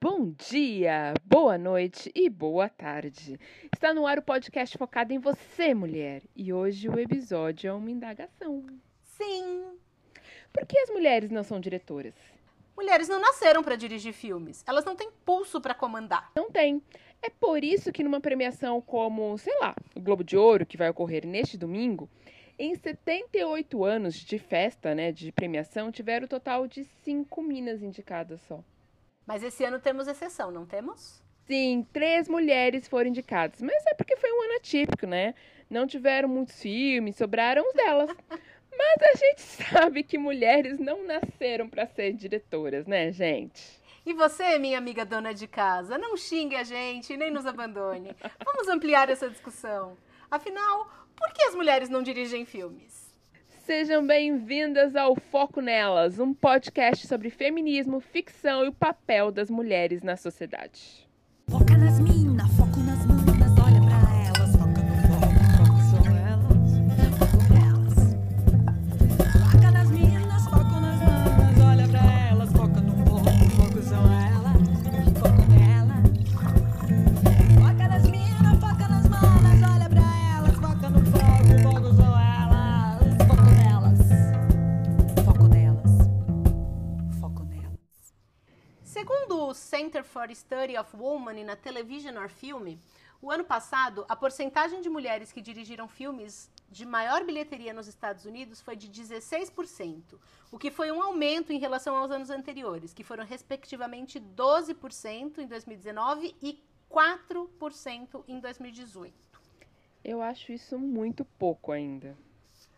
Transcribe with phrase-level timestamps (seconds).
[0.00, 3.38] Bom dia, boa noite e boa tarde.
[3.72, 6.22] Está no ar o podcast focado em você, mulher.
[6.34, 8.64] E hoje o episódio é uma indagação.
[9.04, 9.76] Sim,
[10.52, 12.14] Por que as mulheres não são diretoras?
[12.76, 14.62] mulheres não nasceram para dirigir filmes.
[14.64, 16.30] Elas não têm pulso para comandar.
[16.36, 16.80] Não tem.
[17.20, 20.88] É por isso que numa premiação como, sei lá, o Globo de Ouro, que vai
[20.88, 22.08] ocorrer neste domingo,
[22.58, 28.40] em 78 anos de festa, né, de premiação, tiveram o total de cinco minas indicadas
[28.48, 28.60] só.
[29.26, 31.22] Mas esse ano temos exceção, não temos?
[31.46, 35.34] Sim, três mulheres foram indicadas, mas é porque foi um ano atípico, né?
[35.70, 38.10] Não tiveram muitos filmes, sobraram os delas.
[38.78, 43.76] Mas a gente sabe que mulheres não nasceram para ser diretoras, né, gente?
[44.06, 48.14] E você, minha amiga dona de casa, não xingue a gente nem nos abandone.
[48.44, 49.96] Vamos ampliar essa discussão.
[50.30, 53.14] Afinal, por que as mulheres não dirigem filmes?
[53.64, 60.02] Sejam bem-vindas ao Foco Nelas, um podcast sobre feminismo, ficção e o papel das mulheres
[60.02, 61.08] na sociedade.
[61.48, 61.98] Foca nas
[89.48, 92.76] o Center for Study of Women na Television or Film,
[93.20, 98.26] o ano passado, a porcentagem de mulheres que dirigiram filmes de maior bilheteria nos Estados
[98.26, 100.18] Unidos foi de 16%,
[100.52, 105.46] o que foi um aumento em relação aos anos anteriores, que foram respectivamente 12% em
[105.46, 109.14] 2019 e 4% em 2018.
[110.04, 112.16] Eu acho isso muito pouco ainda.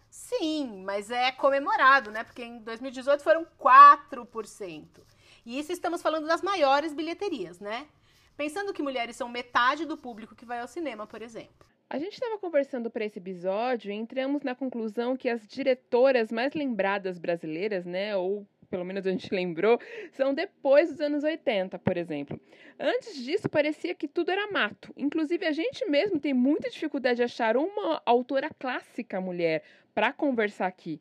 [0.08, 2.24] Sim, mas é comemorado, né?
[2.24, 4.86] Porque em 2018 foram 4%.
[5.44, 7.86] E isso estamos falando das maiores bilheterias, né?
[8.36, 11.66] Pensando que mulheres são metade do público que vai ao cinema, por exemplo.
[11.88, 16.54] A gente estava conversando para esse episódio e entramos na conclusão que as diretoras mais
[16.54, 19.78] lembradas brasileiras, né, ou pelo menos a gente lembrou,
[20.12, 22.40] são depois dos anos 80, por exemplo.
[22.78, 24.92] Antes disso, parecia que tudo era mato.
[24.96, 30.68] Inclusive, a gente mesmo tem muita dificuldade de achar uma autora clássica mulher para conversar
[30.68, 31.00] aqui.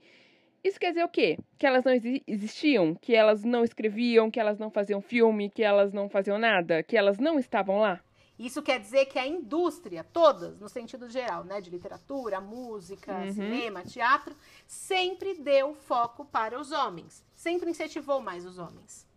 [0.64, 1.38] Isso quer dizer o quê?
[1.58, 2.94] Que elas não exi- existiam?
[2.96, 4.30] Que elas não escreviam?
[4.30, 5.50] Que elas não faziam filme?
[5.50, 6.84] Que elas não faziam nada?
[6.84, 8.00] Que elas não estavam lá?
[8.38, 13.34] Isso quer dizer que a indústria, todas, no sentido geral, né, de literatura, música, Uhum.
[13.34, 14.34] cinema, teatro,
[14.66, 19.08] sempre deu foco para os homens, sempre incentivou mais os homens.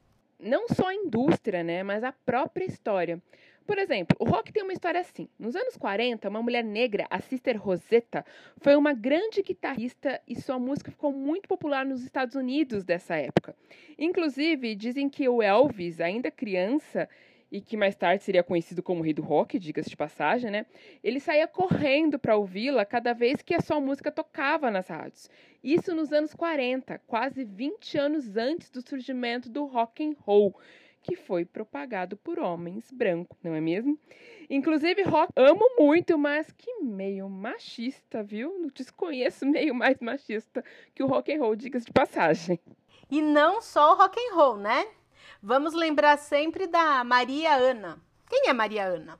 [0.45, 3.23] não só a indústria, né, mas a própria história.
[3.67, 5.29] Por exemplo, o rock tem uma história assim.
[5.39, 8.25] Nos anos 40, uma mulher negra, a Sister Rosetta,
[8.59, 13.55] foi uma grande guitarrista e sua música ficou muito popular nos Estados Unidos dessa época.
[13.99, 17.09] Inclusive, dizem que o Elvis, ainda criança,
[17.53, 20.65] e que mais tarde seria conhecido como rei do rock, diga-se de passagem, né?
[21.05, 25.29] Ele saía correndo para ouvi-la cada vez que a sua música tocava nas rádios.
[25.63, 30.59] Isso nos anos 40, quase 20 anos antes do surgimento do rock and roll,
[31.03, 33.99] que foi propagado por homens brancos, não é mesmo?
[34.49, 38.59] Inclusive, rock amo muito, mas que meio machista, viu?
[38.59, 40.65] Não desconheço meio mais machista
[40.95, 42.61] que o rock and roll, diga-se de passagem.
[43.11, 44.87] E não só o rock and roll, né?
[45.43, 48.01] Vamos lembrar sempre da Maria Ana.
[48.29, 49.19] Quem é Maria Ana?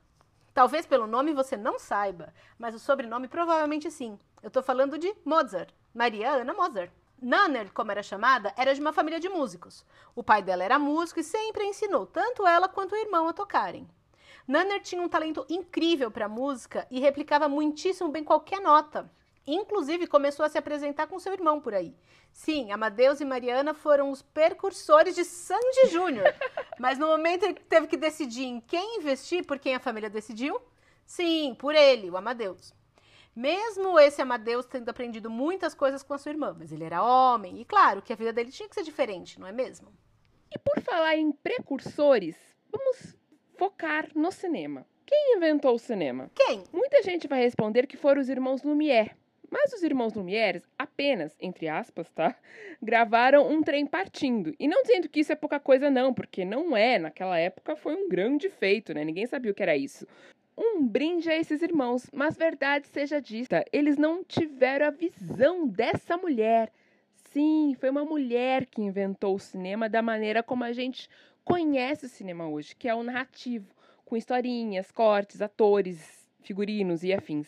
[0.53, 4.17] Talvez pelo nome você não saiba, mas o sobrenome provavelmente sim.
[4.41, 6.91] Eu tô falando de Mozart, Maria Ana Mozart.
[7.21, 9.85] Nanner, como era chamada, era de uma família de músicos.
[10.15, 13.87] O pai dela era músico e sempre ensinou tanto ela quanto o irmão a tocarem.
[14.47, 19.09] Nanner tinha um talento incrível para música e replicava muitíssimo bem qualquer nota.
[19.45, 21.95] Inclusive, começou a se apresentar com seu irmão por aí.
[22.31, 26.33] Sim, Amadeus e Mariana foram os precursores de Sandy Júnior.
[26.79, 30.59] Mas no momento ele teve que decidir em quem investir, por quem a família decidiu?
[31.05, 32.73] Sim, por ele, o Amadeus.
[33.35, 37.59] Mesmo esse Amadeus tendo aprendido muitas coisas com a sua irmã, mas ele era homem,
[37.59, 39.91] e claro que a vida dele tinha que ser diferente, não é mesmo?
[40.53, 42.37] E por falar em precursores,
[42.71, 43.17] vamos
[43.57, 44.85] focar no cinema.
[45.05, 46.29] Quem inventou o cinema?
[46.35, 46.63] Quem?
[46.71, 49.15] Muita gente vai responder que foram os irmãos Lumière.
[49.49, 52.35] Mas os irmãos Lumière apenas, entre aspas, tá?
[52.81, 54.55] Gravaram um trem partindo.
[54.59, 56.97] E não dizendo que isso é pouca coisa, não, porque não é.
[56.97, 59.03] Naquela época foi um grande feito, né?
[59.03, 60.07] Ninguém sabia o que era isso.
[60.57, 66.15] Um brinde a esses irmãos, mas verdade seja dita, eles não tiveram a visão dessa
[66.15, 66.71] mulher.
[67.31, 71.09] Sim, foi uma mulher que inventou o cinema da maneira como a gente
[71.43, 73.73] conhece o cinema hoje, que é o narrativo,
[74.05, 77.47] com historinhas, cortes, atores, figurinos e afins.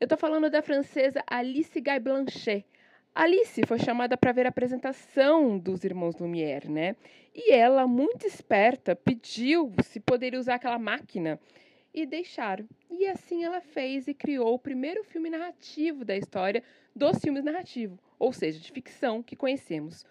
[0.00, 2.64] Eu tô falando da francesa Alice Guy Blanchet.
[3.12, 6.94] Alice foi chamada para ver a apresentação dos Irmãos Lumière, né?
[7.34, 11.40] E ela, muito esperta, pediu se poderia usar aquela máquina
[12.02, 12.68] e deixaram.
[12.90, 16.62] E assim ela fez e criou o primeiro filme narrativo da história
[16.94, 20.06] dos filmes narrativos, ou seja, de ficção que conhecemos.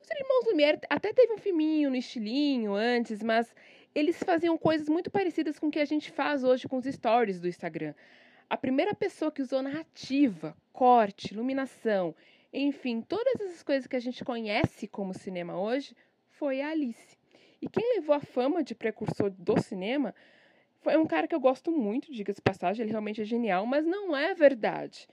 [0.00, 3.54] Os Irmãos Lumière até teve um filminho no estilinho antes, mas
[3.94, 7.40] eles faziam coisas muito parecidas com o que a gente faz hoje com os stories
[7.40, 7.94] do Instagram.
[8.50, 12.14] A primeira pessoa que usou narrativa, corte, iluminação,
[12.52, 15.96] enfim, todas essas coisas que a gente conhece como cinema hoje,
[16.28, 17.16] foi a Alice.
[17.62, 20.14] E quem levou a fama de precursor do cinema
[20.82, 24.16] foi um cara que eu gosto muito, diga-se passagem, ele realmente é genial, mas não
[24.16, 25.08] é verdade.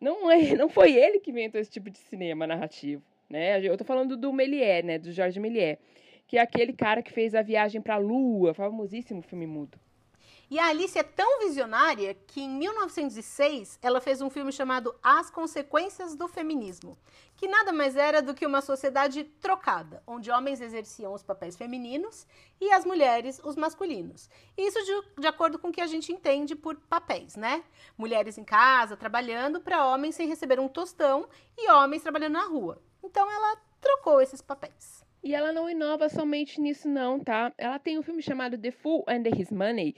[0.00, 3.02] Não, é, não foi ele que inventou esse tipo de cinema narrativo.
[3.28, 3.58] Né?
[3.66, 4.98] Eu estou falando do Méliès, né?
[4.98, 5.78] do Georges Méliès,
[6.26, 9.78] que é aquele cara que fez A Viagem para a Lua, famosíssimo filme mudo.
[10.52, 15.30] E a Alice é tão visionária que em 1906 ela fez um filme chamado As
[15.30, 16.98] Consequências do Feminismo,
[17.38, 22.26] que nada mais era do que uma sociedade trocada, onde homens exerciam os papéis femininos
[22.60, 24.28] e as mulheres os masculinos.
[24.54, 27.64] Isso de, de acordo com o que a gente entende por papéis, né?
[27.96, 31.26] Mulheres em casa trabalhando para homens sem receber um tostão
[31.56, 32.78] e homens trabalhando na rua.
[33.02, 35.02] Então ela trocou esses papéis.
[35.24, 37.52] E ela não inova somente nisso, não, tá?
[37.56, 39.94] Ela tem um filme chamado The Fool and His Money,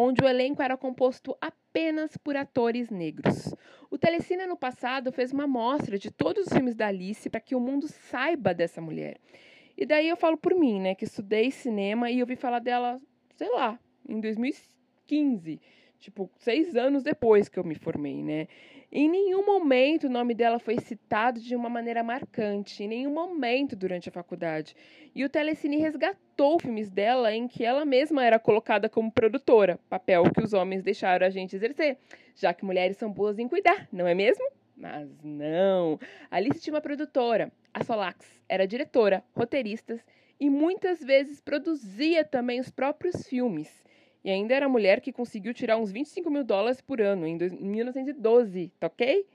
[0.00, 3.52] onde o elenco era composto apenas por atores negros.
[3.90, 7.56] O Telecine, no passado, fez uma amostra de todos os filmes da Alice para que
[7.56, 9.18] o mundo saiba dessa mulher.
[9.76, 13.00] E daí eu falo por mim, né, que estudei cinema e ouvi falar dela,
[13.34, 13.76] sei lá,
[14.08, 15.60] em 2015.
[15.98, 18.46] Tipo, seis anos depois que eu me formei, né?
[18.90, 23.76] Em nenhum momento o nome dela foi citado de uma maneira marcante, em nenhum momento
[23.76, 24.74] durante a faculdade.
[25.14, 30.24] E o Telecine resgatou filmes dela em que ela mesma era colocada como produtora, papel
[30.32, 31.98] que os homens deixaram a gente exercer,
[32.34, 34.44] já que mulheres são boas em cuidar, não é mesmo?
[34.74, 36.00] Mas não.
[36.30, 40.00] Alice tinha uma produtora, a Solax, era diretora, roteiristas
[40.40, 43.84] e muitas vezes produzia também os próprios filmes.
[44.28, 47.38] E ainda era a mulher que conseguiu tirar uns 25 mil dólares por ano em
[47.38, 49.26] 1912, tá ok?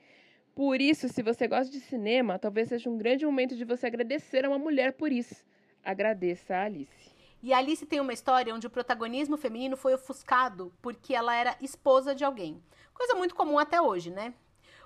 [0.53, 4.45] Por isso, se você gosta de cinema, talvez seja um grande momento de você agradecer
[4.45, 5.43] a uma mulher por isso.
[5.83, 7.11] Agradeça a Alice.
[7.41, 11.57] E a Alice tem uma história onde o protagonismo feminino foi ofuscado porque ela era
[11.59, 12.61] esposa de alguém.
[12.93, 14.31] Coisa muito comum até hoje, né?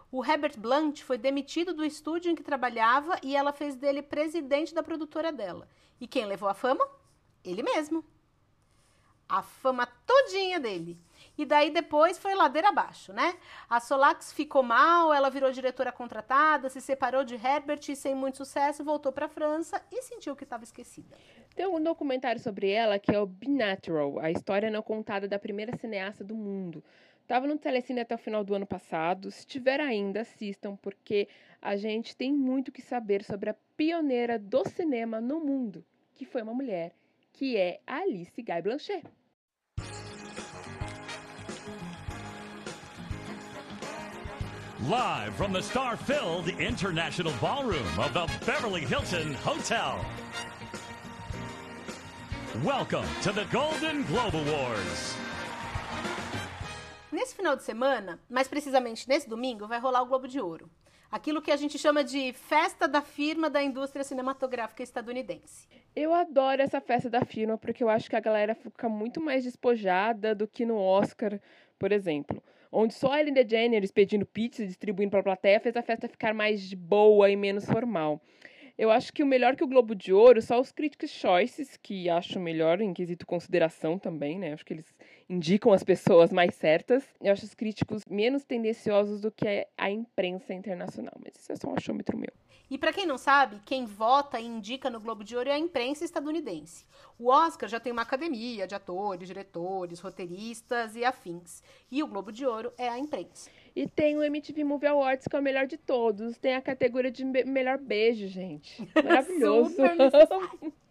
[0.10, 4.74] O Herbert Blunt foi demitido do estúdio em que trabalhava e ela fez dele presidente
[4.74, 5.68] da produtora dela.
[6.00, 6.88] E quem levou a fama?
[7.44, 8.06] Ele mesmo
[9.28, 10.98] a fama todinha dele.
[11.38, 13.36] E daí depois foi ladeira abaixo, né?
[13.70, 18.38] A Solax ficou mal, ela virou diretora contratada, se separou de Herbert e sem muito
[18.38, 21.16] sucesso voltou para a França e sentiu que estava esquecida.
[21.56, 25.38] Tem um documentário sobre ela que é o Be Natural, a história não contada da
[25.38, 26.84] primeira cineasta do mundo.
[27.28, 29.30] Tava no Telecine até o final do ano passado.
[29.30, 31.28] Se tiver ainda, assistam, porque
[31.62, 35.84] a gente tem muito que saber sobre a pioneira do cinema no mundo,
[36.16, 36.96] que foi uma mulher,
[37.38, 39.04] que é Alice Guy Blanchet.
[44.90, 50.04] Live from the star filled International Ballroom of the Beverly Hilton Hotel.
[52.64, 55.16] Welcome to the Golden Globe Awards.
[57.12, 60.70] Nesse final de semana, mais precisamente nesse domingo, vai rolar o Globo de Ouro.
[61.10, 65.68] Aquilo que a gente chama de festa da firma da indústria cinematográfica estadunidense.
[65.96, 69.46] Eu adoro essa festa da firma porque eu acho que a galera fica muito mais
[69.46, 71.40] despojada do que no Oscar,
[71.80, 72.44] por exemplo.
[72.70, 76.10] Onde só a Ellen DeGeneres pedindo pizza e distribuindo para a plateia fez a festa
[76.10, 78.22] ficar mais boa e menos formal.
[78.78, 82.10] Eu acho que o melhor que o Globo de Ouro, só os Critics' Choices, que
[82.10, 84.54] acho melhor em quesito consideração também, né?
[84.54, 84.94] Acho que eles
[85.30, 87.04] indicam as pessoas mais certas.
[87.22, 91.70] Eu acho os críticos menos tendenciosos do que a imprensa internacional, mas isso é só
[91.70, 92.32] um achômetro meu.
[92.70, 95.58] E para quem não sabe, quem vota e indica no Globo de Ouro é a
[95.58, 96.86] imprensa estadunidense.
[97.18, 101.64] O Oscar já tem uma academia de atores, diretores, roteiristas e afins.
[101.90, 103.50] E o Globo de Ouro é a imprensa.
[103.74, 106.38] E tem o MTV Movie Awards, que é o melhor de todos.
[106.38, 108.86] Tem a categoria de melhor beijo, gente.
[108.94, 109.70] Maravilhoso.
[109.70, 110.74] Super.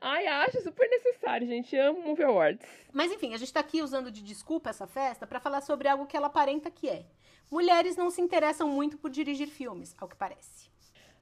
[0.00, 1.76] Ai, acho super necessário, gente.
[1.76, 2.66] Amo Movie Awards.
[2.92, 6.06] Mas enfim, a gente tá aqui usando de desculpa essa festa para falar sobre algo
[6.06, 7.04] que ela aparenta que é.
[7.50, 10.68] Mulheres não se interessam muito por dirigir filmes, ao que parece.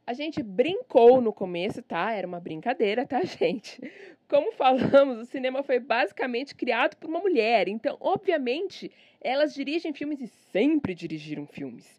[0.07, 2.13] A gente brincou no começo, tá?
[2.13, 3.81] Era uma brincadeira, tá, gente?
[4.29, 10.21] Como falamos, o cinema foi basicamente criado por uma mulher, então, obviamente, elas dirigem filmes
[10.21, 11.99] e sempre dirigiram filmes.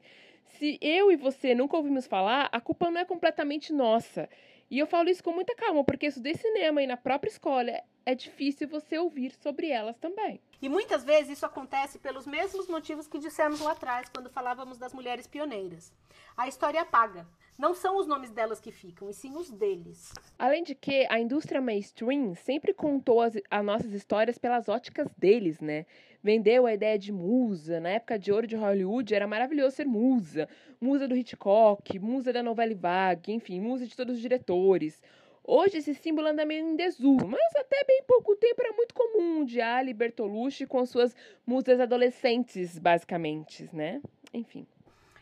[0.59, 4.29] Se eu e você nunca ouvimos falar, a culpa não é completamente nossa.
[4.75, 7.71] E eu falo isso com muita calma, porque estudei cinema e na própria escola
[8.05, 10.41] é difícil você ouvir sobre elas também.
[10.61, 14.93] E muitas vezes isso acontece pelos mesmos motivos que dissemos lá atrás, quando falávamos das
[14.93, 15.93] mulheres pioneiras.
[16.35, 17.25] A história apaga.
[17.57, 20.11] Não são os nomes delas que ficam, e sim os deles.
[20.37, 25.61] Além de que a indústria mainstream sempre contou as, as nossas histórias pelas óticas deles,
[25.61, 25.85] né?
[26.25, 27.79] Vendeu a ideia de musa.
[27.79, 30.49] Na época de ouro de Hollywood era maravilhoso ser musa.
[30.81, 35.03] Musa do Hitchcock, musa da novela Vague, enfim, musa de todos os diretores.
[35.43, 39.45] Hoje esse símbolo anda meio em desuso, mas até bem pouco tempo era muito comum
[39.45, 41.15] de Ali Bertolucci com suas
[41.45, 44.01] musas adolescentes, basicamente, né?
[44.33, 44.65] Enfim.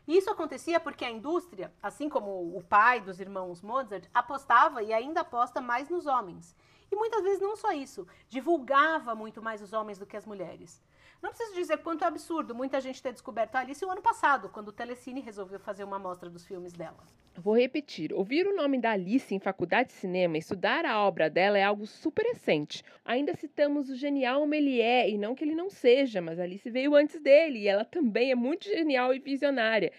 [0.08, 5.20] Isso acontecia porque a indústria, assim como o pai dos irmãos Mozart, apostava e ainda
[5.20, 6.56] aposta mais nos homens.
[6.90, 10.82] E muitas vezes não só isso, divulgava muito mais os homens do que as mulheres.
[11.24, 14.50] Não preciso dizer quanto é absurdo muita gente ter descoberto a Alice o ano passado,
[14.50, 16.98] quando o Telecine resolveu fazer uma amostra dos filmes dela.
[17.38, 21.30] Vou repetir: ouvir o nome da Alice em faculdade de cinema e estudar a obra
[21.30, 22.84] dela é algo super recente.
[23.06, 27.22] Ainda citamos o genial Méliès, e não que ele não seja, mas Alice veio antes
[27.22, 29.94] dele e ela também é muito genial e visionária.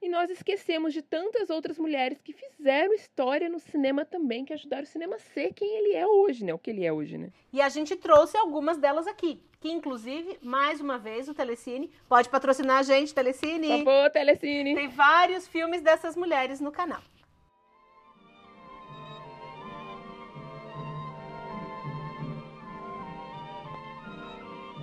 [0.00, 4.84] E nós esquecemos de tantas outras mulheres que fizeram história no cinema também, que ajudaram
[4.84, 6.54] o cinema a ser quem ele é hoje, né?
[6.54, 7.30] O que ele é hoje, né?
[7.52, 12.30] E a gente trouxe algumas delas aqui, que inclusive, mais uma vez, o Telecine pode
[12.30, 13.68] patrocinar a gente, Telecine.
[13.68, 14.74] Por favor, Telecine.
[14.74, 17.02] Tem vários filmes dessas mulheres no canal.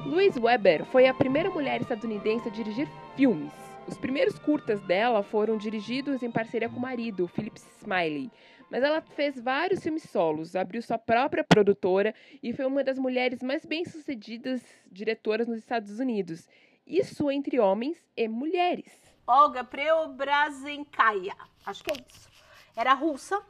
[0.05, 3.51] Louise Weber foi a primeira mulher estadunidense a dirigir filmes.
[3.87, 8.29] Os primeiros curtas dela foram dirigidos em parceria com o marido, Philip Smiley.
[8.69, 13.41] Mas ela fez vários filmes solos, abriu sua própria produtora e foi uma das mulheres
[13.41, 16.49] mais bem-sucedidas diretoras nos Estados Unidos.
[16.85, 18.91] Isso entre homens e mulheres.
[19.25, 22.29] Olga Preobrazhenskaya, acho que é isso.
[22.75, 23.41] Era russa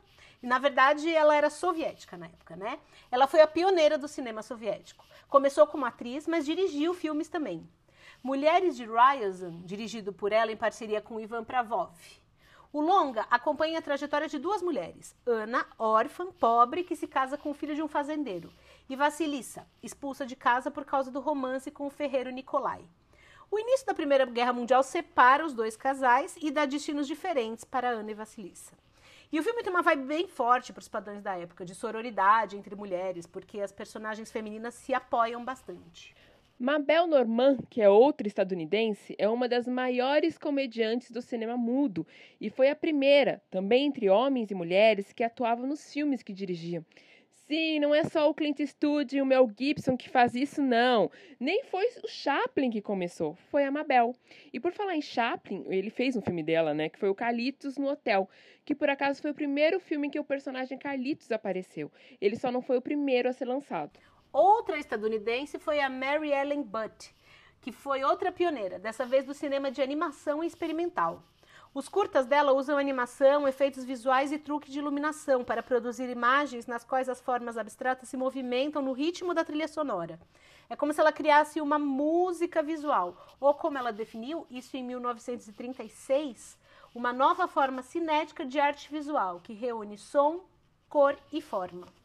[0.41, 2.79] e, na verdade, ela era soviética na época, né?
[3.11, 5.05] Ela foi a pioneira do cinema soviético.
[5.27, 7.67] Começou como atriz, mas dirigiu filmes também.
[8.23, 11.91] Mulheres de Ryazan, dirigido por ela em parceria com Ivan Pravov.
[12.73, 17.51] O longa acompanha a trajetória de duas mulheres, Ana, órfã, pobre, que se casa com
[17.51, 18.51] o filho de um fazendeiro,
[18.89, 22.83] e Vassilissa, expulsa de casa por causa do romance com o ferreiro Nikolai.
[23.49, 27.89] O início da Primeira Guerra Mundial separa os dois casais e dá destinos diferentes para
[27.89, 28.73] Ana e Vassilissa.
[29.31, 32.57] E o filme tem uma vibe bem forte para os padrões da época, de sororidade
[32.57, 36.13] entre mulheres, porque as personagens femininas se apoiam bastante.
[36.59, 42.05] Mabel Normand, que é outra estadunidense, é uma das maiores comediantes do cinema mudo
[42.41, 46.83] e foi a primeira, também entre homens e mulheres, que atuava nos filmes que dirigia.
[47.29, 51.11] Sim, não é só o Clint Eastwood e o Mel Gibson que faz isso, não.
[51.39, 54.15] Nem foi o Chaplin que começou, foi a Mabel.
[54.51, 57.77] E por falar em Chaplin, ele fez um filme dela, né, que foi o Carlitos
[57.77, 58.27] no Hotel,
[58.65, 61.91] que por acaso foi o primeiro filme em que o personagem Carlitos apareceu.
[62.19, 63.99] Ele só não foi o primeiro a ser lançado.
[64.39, 67.11] Outra estadunidense foi a Mary Ellen Butt,
[67.59, 71.23] que foi outra pioneira, dessa vez do cinema de animação experimental.
[71.73, 76.83] Os curtas dela usam animação, efeitos visuais e truque de iluminação para produzir imagens nas
[76.83, 80.19] quais as formas abstratas se movimentam no ritmo da trilha sonora.
[80.69, 86.59] É como se ela criasse uma música visual, ou como ela definiu, isso em 1936,
[86.93, 90.41] uma nova forma cinética de arte visual que reúne som,
[90.87, 91.96] cor e forma.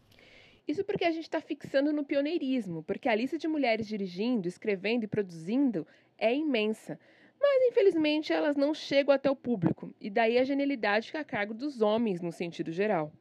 [0.67, 5.05] Isso porque a gente está fixando no pioneirismo, porque a lista de mulheres dirigindo, escrevendo
[5.05, 6.99] e produzindo é imensa.
[7.41, 11.53] Mas, infelizmente, elas não chegam até o público, e daí a genialidade fica a cargo
[11.53, 13.13] dos homens no sentido geral.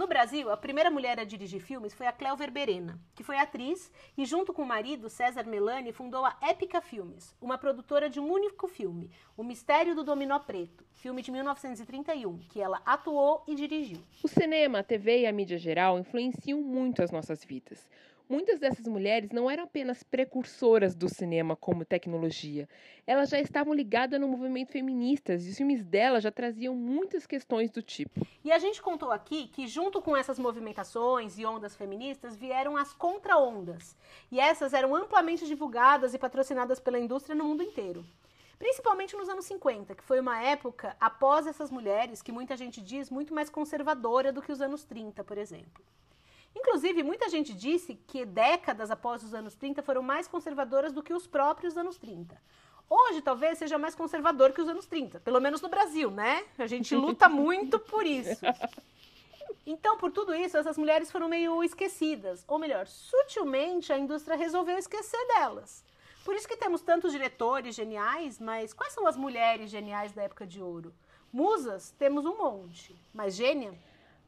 [0.00, 3.92] No Brasil, a primeira mulher a dirigir filmes foi a Cléo Verberena, que foi atriz
[4.16, 8.26] e, junto com o marido, César Melani, fundou a Épica Filmes, uma produtora de um
[8.26, 13.98] único filme, O Mistério do Dominó Preto, filme de 1931, que ela atuou e dirigiu.
[14.24, 17.86] O cinema, a TV e a mídia geral influenciam muito as nossas vidas.
[18.30, 22.68] Muitas dessas mulheres não eram apenas precursoras do cinema como tecnologia,
[23.04, 27.72] elas já estavam ligadas no movimento feminista e os filmes delas já traziam muitas questões
[27.72, 28.24] do tipo.
[28.44, 32.92] E a gente contou aqui que, junto com essas movimentações e ondas feministas, vieram as
[32.92, 33.96] contra-ondas.
[34.30, 38.06] E essas eram amplamente divulgadas e patrocinadas pela indústria no mundo inteiro.
[38.60, 43.10] Principalmente nos anos 50, que foi uma época após essas mulheres, que muita gente diz
[43.10, 45.82] muito mais conservadora do que os anos 30, por exemplo.
[46.54, 51.14] Inclusive, muita gente disse que décadas após os anos 30 foram mais conservadoras do que
[51.14, 52.40] os próprios anos 30.
[52.88, 56.44] Hoje, talvez, seja mais conservador que os anos 30, pelo menos no Brasil, né?
[56.58, 58.40] A gente luta muito por isso.
[59.64, 62.44] Então, por tudo isso, essas mulheres foram meio esquecidas.
[62.48, 65.84] Ou melhor, sutilmente a indústria resolveu esquecer delas.
[66.24, 70.46] Por isso que temos tantos diretores geniais, mas quais são as mulheres geniais da época
[70.46, 70.92] de ouro?
[71.32, 72.94] Musas, temos um monte.
[73.14, 73.72] Mas gênia?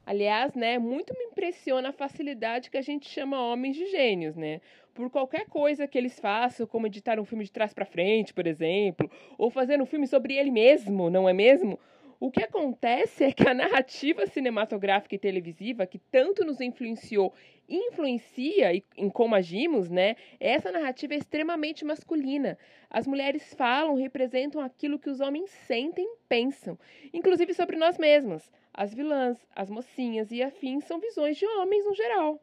[0.05, 4.61] Aliás, né, muito me impressiona a facilidade que a gente chama homens de gênios, né?
[4.93, 8.47] Por qualquer coisa que eles façam, como editar um filme de trás para frente, por
[8.47, 11.79] exemplo, ou fazer um filme sobre ele mesmo, não é mesmo?
[12.19, 17.33] O que acontece é que a narrativa cinematográfica e televisiva, que tanto nos influenciou
[17.69, 20.15] influencia em como agimos, né?
[20.39, 22.59] Essa narrativa é extremamente masculina.
[22.91, 26.79] As mulheres falam, representam aquilo que os homens sentem e pensam,
[27.13, 28.53] inclusive sobre nós mesmas.
[28.75, 32.43] As vilãs, as mocinhas e afins são visões de homens no geral.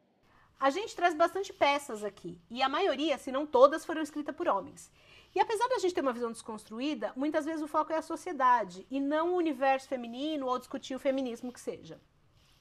[0.59, 4.47] A gente traz bastante peças aqui, e a maioria, se não todas, foram escritas por
[4.47, 4.91] homens.
[5.33, 8.85] E apesar da gente ter uma visão desconstruída, muitas vezes o foco é a sociedade
[8.91, 11.99] e não o universo feminino ou discutir o feminismo que seja.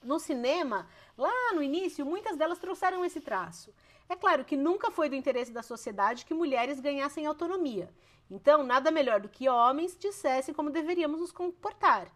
[0.02, 3.74] No cinema, lá no início, muitas delas trouxeram esse traço.
[4.08, 7.92] É claro que nunca foi do interesse da sociedade que mulheres ganhassem autonomia.
[8.30, 12.10] Então, nada melhor do que homens dissessem como deveríamos nos comportar.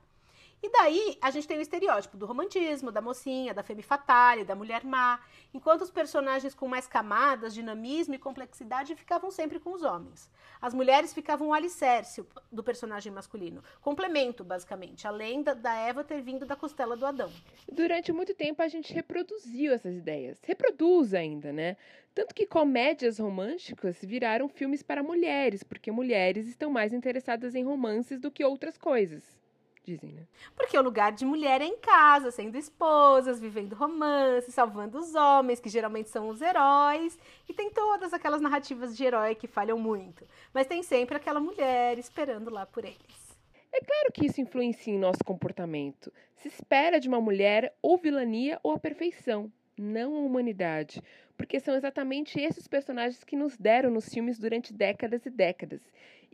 [0.63, 4.55] E daí a gente tem o estereótipo do romantismo, da mocinha, da femme fatale, da
[4.55, 5.19] mulher má,
[5.53, 10.31] enquanto os personagens com mais camadas, dinamismo e complexidade ficavam sempre com os homens.
[10.61, 16.23] As mulheres ficavam o alicerce do personagem masculino, complemento, basicamente, além da, da Eva ter
[16.23, 17.33] vindo da costela do Adão.
[17.71, 20.41] Durante muito tempo a gente reproduziu essas ideias.
[20.45, 21.77] Reproduz ainda, né?
[22.15, 28.21] Tanto que comédias românticas viraram filmes para mulheres, porque mulheres estão mais interessadas em romances
[28.21, 29.42] do que outras coisas.
[29.85, 30.23] Dizem, né?
[30.55, 35.59] Porque o lugar de mulher é em casa, sendo esposas, vivendo romance, salvando os homens,
[35.59, 37.19] que geralmente são os heróis.
[37.49, 40.25] E tem todas aquelas narrativas de herói que falham muito.
[40.55, 43.37] Mas tem sempre aquela mulher esperando lá por eles.
[43.73, 46.13] É claro que isso influencia em nosso comportamento.
[46.37, 51.03] Se espera de uma mulher ou vilania ou a perfeição, não a humanidade.
[51.37, 55.83] Porque são exatamente esses personagens que nos deram nos filmes durante décadas e décadas.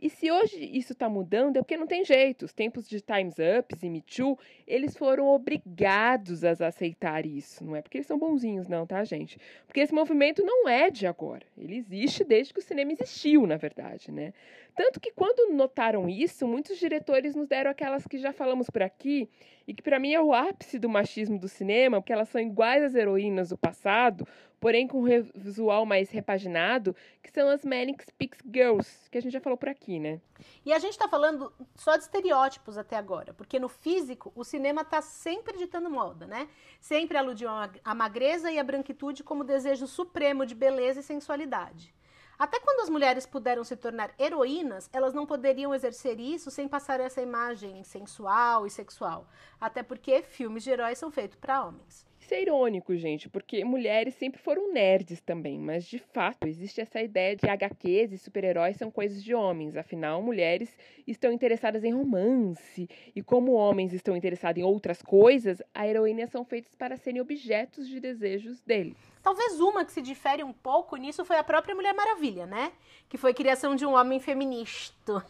[0.01, 2.45] E se hoje isso está mudando, é porque não tem jeito.
[2.45, 7.65] Os tempos de Time's Up e Me Too, eles foram obrigados a aceitar isso.
[7.65, 9.37] Não é porque eles são bonzinhos, não, tá, gente?
[9.67, 11.45] Porque esse movimento não é de agora.
[11.57, 14.33] Ele existe desde que o cinema existiu, na verdade, né?
[14.73, 19.27] Tanto que quando notaram isso, muitos diretores nos deram aquelas que já falamos por aqui,
[19.67, 22.83] e que para mim é o ápice do machismo do cinema, porque elas são iguais
[22.83, 24.25] às heroínas do passado,
[24.59, 29.31] porém com um visual mais repaginado, que são as Manic Speaks Girls, que a gente
[29.31, 30.19] já falou por aqui, né?
[30.65, 34.81] E a gente está falando só de estereótipos até agora, porque no físico o cinema
[34.81, 36.49] está sempre ditando moda, né?
[36.79, 41.93] Sempre aludiu à magreza e à branquitude como desejo supremo de beleza e sensualidade.
[42.37, 47.01] Até quando as mulheres puderam se tornar heroínas, elas não poderiam exercer isso sem passar
[47.01, 49.27] essa imagem sensual e sexual.
[49.59, 52.07] Até porque filmes de heróis são feitos para homens.
[52.29, 57.01] Isso é irônico, gente, porque mulheres sempre foram nerds também, mas de fato existe essa
[57.01, 59.75] ideia de HQs e super-heróis são coisas de homens.
[59.75, 65.89] Afinal, mulheres estão interessadas em romance, e como homens estão interessados em outras coisas, as
[65.89, 68.95] heroínas são feitas para serem objetos de desejos deles.
[69.21, 72.71] Talvez uma que se difere um pouco nisso foi a própria Mulher Maravilha, né?
[73.09, 75.25] Que foi criação de um homem feminista.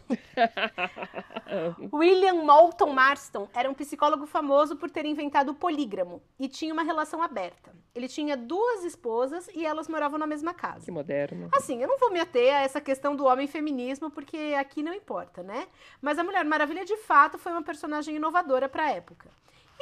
[1.92, 6.82] William Moulton Marston era um psicólogo famoso por ter inventado o polígramo e tinha uma
[6.82, 7.72] relação aberta.
[7.94, 10.84] Ele tinha duas esposas e elas moravam na mesma casa.
[10.84, 11.48] Que moderno.
[11.52, 14.94] Assim, eu não vou me ater a essa questão do homem feminismo porque aqui não
[14.94, 15.66] importa, né?
[16.00, 19.28] Mas a Mulher Maravilha de fato foi uma personagem inovadora para a época.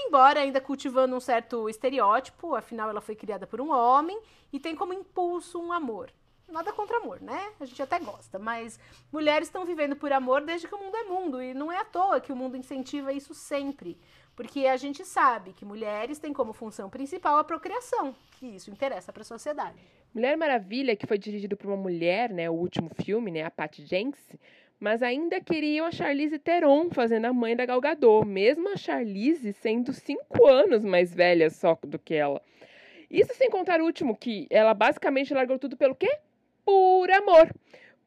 [0.01, 4.19] Embora ainda cultivando um certo estereótipo, afinal ela foi criada por um homem
[4.53, 6.11] e tem como impulso um amor.
[6.49, 7.53] Nada contra amor, né?
[7.61, 8.81] A gente até gosta, mas
[9.13, 11.85] mulheres estão vivendo por amor desde que o mundo é mundo e não é à
[11.85, 13.99] toa que o mundo incentiva isso sempre,
[14.35, 19.13] porque a gente sabe que mulheres têm como função principal a procriação, que isso interessa
[19.13, 19.79] para a sociedade.
[20.15, 23.85] Mulher Maravilha, que foi dirigido por uma mulher, né, o último filme, né, a Patty
[23.85, 24.27] Jenks,
[24.81, 29.53] mas ainda queriam a Charlize Theron fazendo a mãe da Gal Gadot, mesmo a Charlize
[29.53, 32.41] sendo cinco anos mais velha só do que ela.
[33.11, 36.19] Isso sem contar o último, que ela basicamente largou tudo pelo quê?
[36.64, 37.51] Por amor.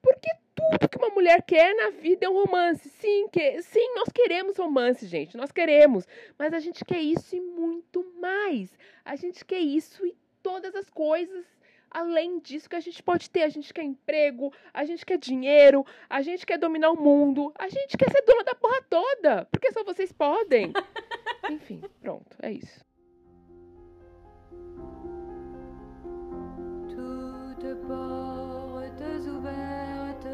[0.02, 2.88] Porque tudo que uma mulher quer na vida é um romance.
[2.90, 5.36] Sim, que, sim, nós queremos romance, gente.
[5.36, 6.08] Nós queremos.
[6.38, 8.78] Mas a gente quer isso e muito mais.
[9.04, 11.46] A gente quer isso e todas as coisas
[11.92, 13.44] além disso que a gente pode ter.
[13.44, 17.68] A gente quer emprego, a gente quer dinheiro, a gente quer dominar o mundo, a
[17.68, 20.72] gente quer ser dona da porra toda, porque só vocês podem.
[21.52, 22.84] Enfim, pronto, é isso.
[26.88, 30.32] Toutes portes ouvertes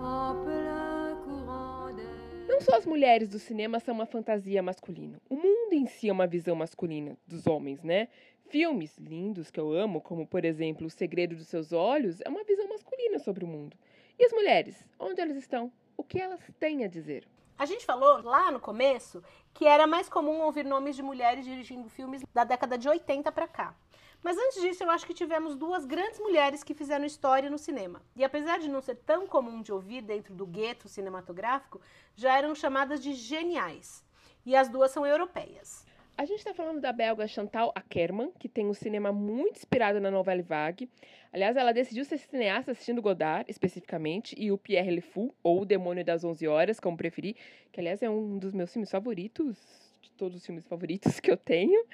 [0.00, 2.48] en plein courant d'air.
[2.48, 5.20] Não só as mulheres do cinema são uma fantasia masculina.
[5.28, 8.08] O mundo em si é uma visão masculina dos homens, né?
[8.48, 12.44] Filmes lindos que eu amo, como por exemplo O Segredo dos Seus Olhos, é uma
[12.44, 13.76] visão masculina sobre o mundo.
[14.18, 14.86] E as mulheres?
[14.98, 15.70] Onde elas estão?
[15.98, 17.28] O que elas têm a dizer?
[17.58, 21.90] A gente falou lá no começo que era mais comum ouvir nomes de mulheres dirigindo
[21.90, 23.76] filmes da década de 80 para cá.
[24.22, 28.00] Mas antes disso, eu acho que tivemos duas grandes mulheres que fizeram história no cinema.
[28.16, 31.82] E apesar de não ser tão comum de ouvir dentro do gueto cinematográfico,
[32.16, 34.02] já eram chamadas de geniais.
[34.46, 35.86] E as duas são europeias.
[36.18, 40.10] A gente está falando da belga Chantal Ackerman, que tem um cinema muito inspirado na
[40.10, 40.90] novela Vague.
[41.32, 45.64] Aliás, ela decidiu ser cineasta assistindo Godard, especificamente, e o Pierre Le Fou, ou O
[45.64, 47.36] Demônio das Onze Horas, como preferi,
[47.70, 49.56] que aliás é um dos meus filmes favoritos,
[50.02, 51.86] de todos os filmes favoritos que eu tenho.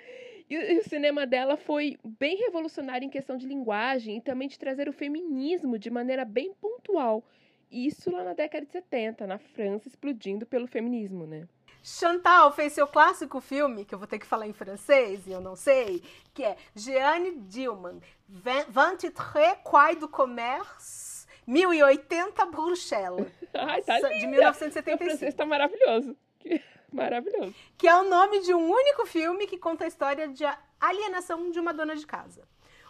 [0.48, 4.58] E, e o cinema dela foi bem revolucionário em questão de linguagem e também de
[4.58, 7.22] trazer o feminismo de maneira bem pontual.
[7.70, 11.46] Isso lá na década de 70, na França, explodindo pelo feminismo, né?
[11.87, 15.40] Chantal fez seu clássico filme, que eu vou ter que falar em francês e eu
[15.40, 24.03] não sei, que é Jeanne Dillman, 23 Quai du Commerce, 1080 Bruxelas, Ai, tá de
[24.14, 24.18] linda!
[24.20, 25.05] Meu 1975.
[25.05, 26.16] francês tá maravilhoso.
[26.90, 27.53] Maravilhoso.
[27.77, 30.44] que é o nome de um único filme que conta a história de
[30.81, 32.47] alienação de uma dona de casa.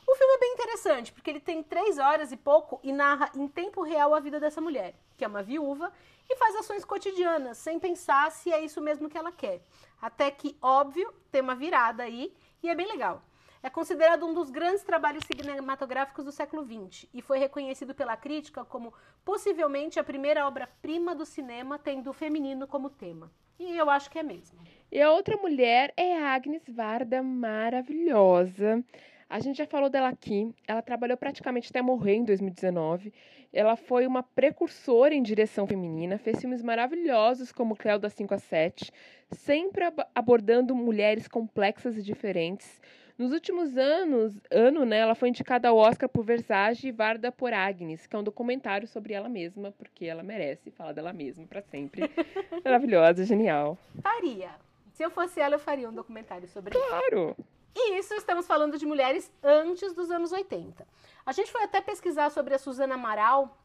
[0.06, 3.48] O filme é bem interessante, porque ele tem três horas e pouco e narra em
[3.48, 5.90] tempo real a vida dessa mulher, que é uma viúva,
[6.28, 9.62] e faz ações cotidianas, sem pensar se é isso mesmo que ela quer.
[10.00, 13.22] Até que, óbvio, tem uma virada aí, e é bem legal.
[13.62, 18.62] É considerado um dos grandes trabalhos cinematográficos do século XX e foi reconhecido pela crítica
[18.62, 18.92] como
[19.24, 23.32] possivelmente a primeira obra-prima do cinema tendo o feminino como tema.
[23.58, 24.58] E eu acho que é mesmo.
[24.92, 28.84] E a outra mulher é Agnes Varda, maravilhosa.
[29.30, 30.54] A gente já falou dela aqui.
[30.68, 33.14] Ela trabalhou praticamente até morrer em 2019.
[33.54, 38.38] Ela foi uma precursora em direção feminina, fez filmes maravilhosos como Cléo das 5 a
[38.38, 38.92] 7,
[39.30, 42.80] sempre ab- abordando mulheres complexas e diferentes.
[43.16, 47.52] Nos últimos anos, ano, né, ela foi indicada ao Oscar por Versace e Varda por
[47.52, 51.62] Agnes, que é um documentário sobre ela mesma, porque ela merece falar dela mesma para
[51.62, 52.10] sempre.
[52.64, 53.78] Maravilhosa, genial.
[54.02, 54.50] Faria.
[54.94, 56.88] Se eu fosse ela, eu faria um documentário sobre isso.
[56.88, 57.36] Claro.
[57.76, 60.84] E isso estamos falando de mulheres antes dos anos 80.
[61.26, 63.56] A gente foi até pesquisar sobre a Suzana Amaral,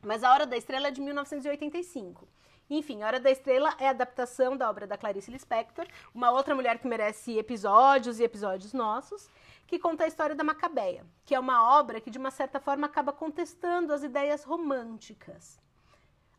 [0.00, 2.26] mas A Hora da Estrela é de 1985.
[2.70, 6.78] Enfim, Hora da Estrela é a adaptação da obra da Clarice Lispector, uma outra mulher
[6.78, 9.28] que merece episódios e episódios nossos,
[9.66, 12.86] que conta a história da Macabeia, que é uma obra que de uma certa forma
[12.86, 15.60] acaba contestando as ideias românticas.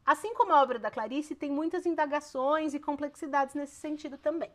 [0.04, 4.52] Assim como a obra da Clarice, tem muitas indagações e complexidades nesse sentido também.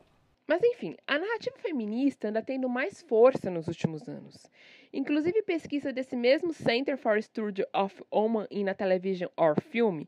[0.49, 4.51] Mas enfim, a narrativa feminista anda tendo mais força nos últimos anos.
[4.91, 10.05] Inclusive, pesquisa desse mesmo Center for Study of Women in a Television or Film,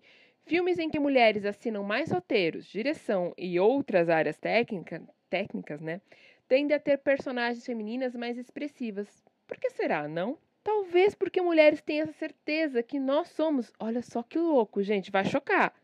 [0.46, 6.00] filmes em que mulheres assinam mais roteiros, direção e outras áreas técnica, técnicas, né,
[6.48, 9.22] tendem a ter personagens femininas mais expressivas.
[9.46, 10.38] Por que será, não?
[10.64, 15.24] Talvez porque mulheres têm essa certeza que nós somos, olha só que louco, gente, vai
[15.26, 15.74] chocar,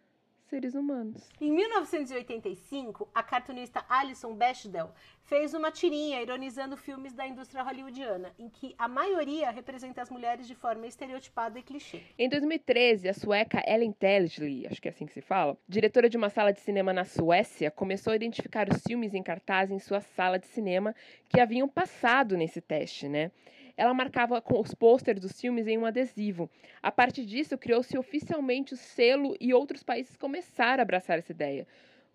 [0.48, 1.28] seres humanos.
[1.40, 4.90] Em 1985, a cartunista Alison Bechdel
[5.22, 10.46] fez uma tirinha ironizando filmes da indústria hollywoodiana, em que a maioria representa as mulheres
[10.46, 12.02] de forma estereotipada e clichê.
[12.18, 16.16] Em 2013, a sueca Ellen Telsley, acho que é assim que se fala, diretora de
[16.16, 20.00] uma sala de cinema na Suécia, começou a identificar os filmes em cartaz em sua
[20.00, 20.94] sala de cinema
[21.28, 23.30] que haviam passado nesse teste, né?
[23.76, 26.48] Ela marcava com os pôsteres dos filmes em um adesivo.
[26.82, 31.66] A partir disso, criou-se oficialmente o selo e outros países começaram a abraçar essa ideia.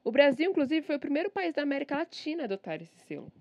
[0.03, 3.31] O Brasil, inclusive, foi o primeiro país da América Latina a adotar esse selo.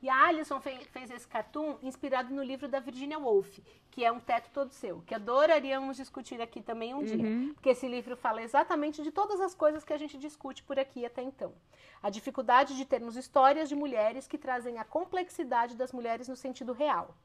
[0.00, 3.58] E a Alison fe- fez esse cartoon inspirado no livro da Virginia Woolf,
[3.90, 7.24] que é Um Teto Todo Seu, que adoraríamos discutir aqui também um dia.
[7.54, 11.06] Porque esse livro fala exatamente de todas as coisas que a gente discute por aqui
[11.06, 11.54] até então.
[12.02, 16.74] A dificuldade de termos histórias de mulheres que trazem a complexidade das mulheres no sentido
[16.74, 17.16] real.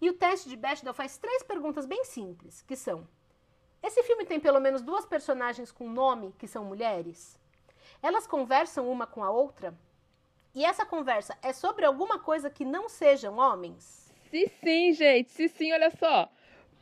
[0.00, 3.06] E o teste de Bechdel faz três perguntas bem simples, que são:
[3.82, 7.38] Esse filme tem pelo menos duas personagens com nome que são mulheres?
[8.02, 9.74] Elas conversam uma com a outra?
[10.54, 14.10] E essa conversa é sobre alguma coisa que não sejam homens?
[14.30, 16.28] Se sim, gente, se sim, olha só.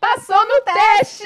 [0.01, 1.25] Passou no teste!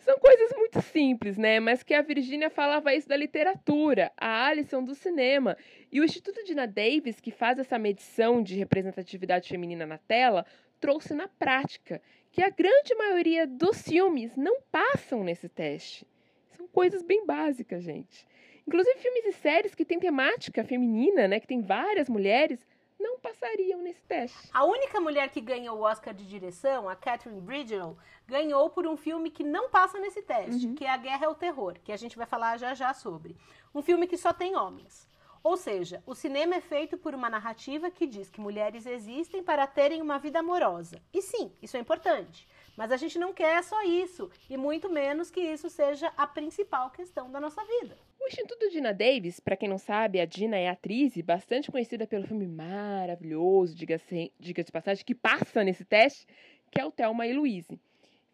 [0.00, 1.58] São coisas muito simples, né?
[1.58, 5.56] Mas que a Virginia falava isso da literatura, a Alison do cinema.
[5.90, 10.44] E o Instituto Dina Davis, que faz essa medição de representatividade feminina na tela,
[10.78, 12.00] trouxe na prática
[12.30, 16.06] que a grande maioria dos filmes não passam nesse teste.
[16.50, 18.26] São coisas bem básicas, gente.
[18.66, 22.66] Inclusive filmes e séries que têm temática feminina, né, que tem várias mulheres,
[22.98, 24.48] não passariam nesse teste.
[24.52, 28.96] A única mulher que ganhou o Oscar de direção, a Catherine Bridgell, ganhou por um
[28.96, 31.96] filme que não passa nesse teste, que é A Guerra é o Terror, que a
[31.96, 33.36] gente vai falar já já sobre.
[33.74, 35.08] Um filme que só tem homens.
[35.42, 39.66] Ou seja, o cinema é feito por uma narrativa que diz que mulheres existem para
[39.66, 41.00] terem uma vida amorosa.
[41.12, 42.46] E sim, isso é importante.
[42.78, 46.90] Mas a gente não quer só isso, e muito menos que isso seja a principal
[46.90, 47.98] questão da nossa vida.
[48.20, 52.06] O Instituto Dina Davis, para quem não sabe, a Dina é atriz e bastante conhecida
[52.06, 56.24] pelo filme maravilhoso, diga-se diga de passagem, que passa nesse teste,
[56.70, 57.80] que é o Thelma e Louise.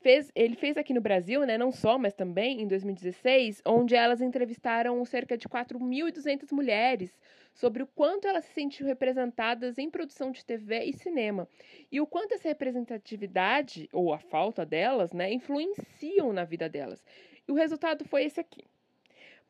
[0.05, 4.21] Fez, ele fez aqui no Brasil, né, não só, mas também em 2016, onde elas
[4.21, 7.19] entrevistaram cerca de 4.200 mulheres
[7.55, 11.49] sobre o quanto elas se sentiam representadas em produção de TV e cinema
[11.90, 17.03] e o quanto essa representatividade ou a falta delas, né, influenciam na vida delas.
[17.49, 18.62] E o resultado foi esse aqui.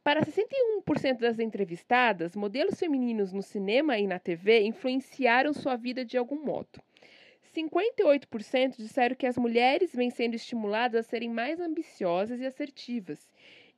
[0.04, 6.16] Para 61% das entrevistadas, modelos femininos no cinema e na TV influenciaram sua vida de
[6.16, 6.80] algum modo.
[7.54, 13.30] 58% disseram que as mulheres vêm sendo estimuladas a serem mais ambiciosas e assertivas.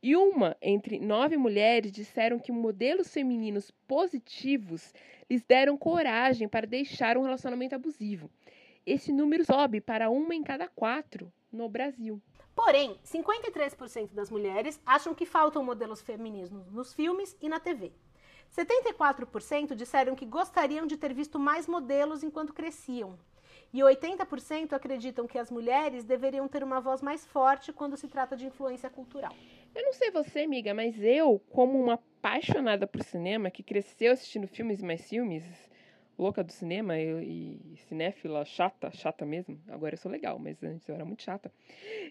[0.03, 4.95] E uma entre nove mulheres disseram que modelos femininos positivos
[5.29, 8.31] lhes deram coragem para deixar um relacionamento abusivo.
[8.85, 12.21] Esse número sobe para uma em cada quatro no Brasil.
[12.55, 17.93] Porém, 53% das mulheres acham que faltam modelos femininos nos filmes e na TV.
[18.57, 23.19] 74% disseram que gostariam de ter visto mais modelos enquanto cresciam.
[23.73, 28.37] E 80% acreditam que as mulheres deveriam ter uma voz mais forte quando se trata
[28.37, 29.35] de influência cultural.
[29.75, 34.47] Eu não sei você, amiga, mas eu, como uma apaixonada por cinema, que cresceu assistindo
[34.47, 35.45] filmes e mais filmes,
[36.19, 39.61] louca do cinema eu, e cinéfila chata, chata mesmo.
[39.69, 41.53] Agora eu sou legal, mas antes eu era muito chata.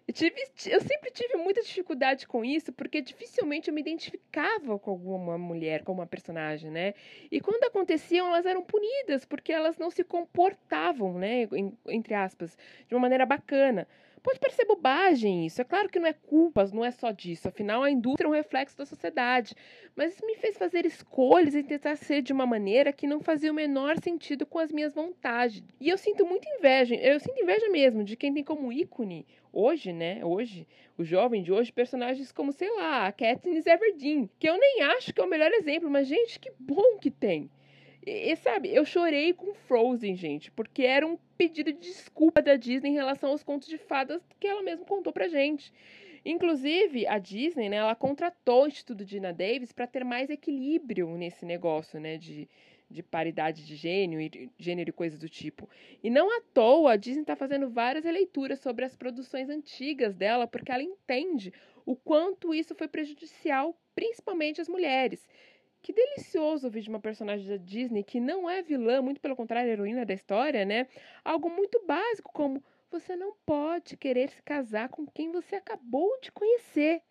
[0.08, 0.36] Eu, tive,
[0.68, 5.84] eu sempre tive muita dificuldade com isso, porque dificilmente eu me identificava com alguma mulher,
[5.84, 6.94] com uma personagem, né?
[7.32, 11.48] E quando aconteciam, elas eram punidas, porque elas não se comportavam, né,
[11.88, 13.88] entre aspas, de uma maneira bacana.
[14.26, 17.84] Pode parecer bobagem isso, é claro que não é culpa, não é só disso, afinal
[17.84, 19.54] a indústria é um reflexo da sociedade.
[19.96, 23.52] Mas isso me fez fazer escolhas e tentar ser de uma maneira que não fazia
[23.52, 25.62] o menor sentido com as minhas vontades.
[25.80, 29.94] E eu sinto muita inveja, eu sinto inveja mesmo de quem tem como ícone, hoje,
[29.94, 34.58] né, hoje, o jovem de hoje, personagens como, sei lá, a Katniss Everdeen, que eu
[34.58, 37.48] nem acho que é o melhor exemplo, mas gente, que bom que tem.
[38.06, 42.92] E, sabe, eu chorei com Frozen, gente, porque era um pedido de desculpa da Disney
[42.92, 45.74] em relação aos contos de fadas que ela mesma contou pra gente.
[46.24, 51.46] Inclusive, a Disney, né, ela contratou o Instituto Dina Davis para ter mais equilíbrio nesse
[51.46, 52.48] negócio, né, de,
[52.90, 55.68] de paridade de gênero e, gênero e coisas do tipo.
[56.04, 60.46] E não à toa, a Disney está fazendo várias releituras sobre as produções antigas dela,
[60.46, 61.52] porque ela entende
[61.86, 65.28] o quanto isso foi prejudicial, principalmente às mulheres.
[65.86, 69.70] Que delicioso ouvir de uma personagem da Disney que não é vilã, muito pelo contrário,
[69.70, 70.88] heroína da história, né?
[71.24, 76.32] Algo muito básico como você não pode querer se casar com quem você acabou de
[76.32, 77.04] conhecer.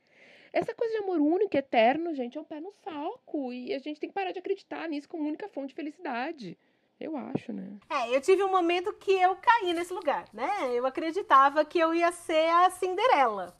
[0.52, 3.52] Essa coisa de amor único, eterno, gente, é um pé no saco.
[3.52, 6.58] E a gente tem que parar de acreditar nisso como única fonte de felicidade.
[6.98, 7.78] Eu acho, né?
[7.88, 10.50] É, eu tive um momento que eu caí nesse lugar, né?
[10.72, 13.56] Eu acreditava que eu ia ser a Cinderela.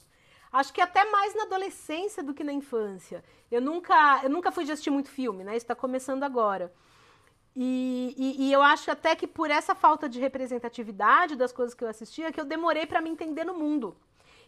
[0.55, 3.25] Acho que até mais na adolescência do que na infância.
[3.51, 5.51] Eu nunca, eu nunca fui de assistir muito filme, né?
[5.51, 6.73] Isso está começando agora.
[7.57, 11.83] E, e, e, eu acho até que por essa falta de representatividade das coisas que
[11.83, 13.97] eu assistia, que eu demorei para me entender no mundo.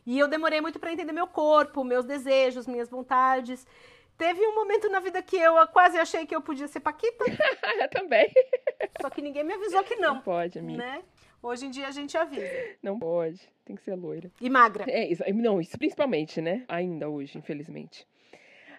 [0.07, 3.66] E eu demorei muito para entender meu corpo, meus desejos, minhas vontades.
[4.16, 7.25] Teve um momento na vida que eu quase achei que eu podia ser Paquita.
[7.83, 8.33] eu também.
[9.03, 10.14] Só que ninguém me avisou que não.
[10.14, 10.79] Não pode, amiga.
[10.79, 11.03] Né?
[11.42, 12.77] Hoje em dia a gente avisa.
[12.81, 13.56] Não pode.
[13.66, 14.31] Tem que ser loira.
[14.40, 14.85] E magra.
[14.88, 16.64] É, isso, não, isso principalmente, né?
[16.68, 18.07] Ainda hoje, infelizmente.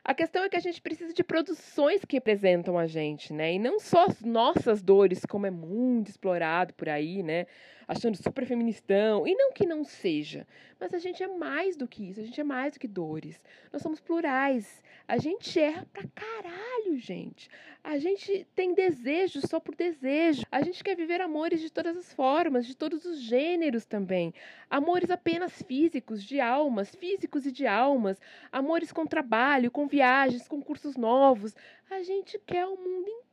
[0.01, 3.53] A questão é que a gente precisa de produções que representam a gente, né?
[3.53, 7.45] E não só as nossas dores, como é muito explorado por aí, né?
[7.87, 9.25] Achando super feministão.
[9.25, 10.45] E não que não seja,
[10.79, 13.41] mas a gente é mais do que isso, a gente é mais do que dores.
[13.71, 14.83] Nós somos plurais.
[15.07, 17.49] A gente erra pra caralho, gente.
[17.81, 20.43] A gente tem desejo só por desejo.
[20.51, 24.33] A gente quer viver amores de todas as formas, de todos os gêneros também.
[24.69, 28.19] Amores apenas físicos, de almas, físicos e de almas.
[28.51, 31.55] Amores com trabalho, com viagens, com cursos novos.
[31.89, 33.26] A gente quer o mundo inteiro,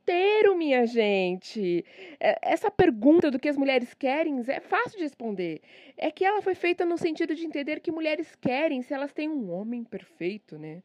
[0.65, 1.85] minha gente.
[2.19, 5.61] Essa pergunta do que as mulheres querem é fácil de responder.
[5.97, 9.29] É que ela foi feita no sentido de entender que mulheres querem se elas têm
[9.29, 10.83] um homem perfeito, né?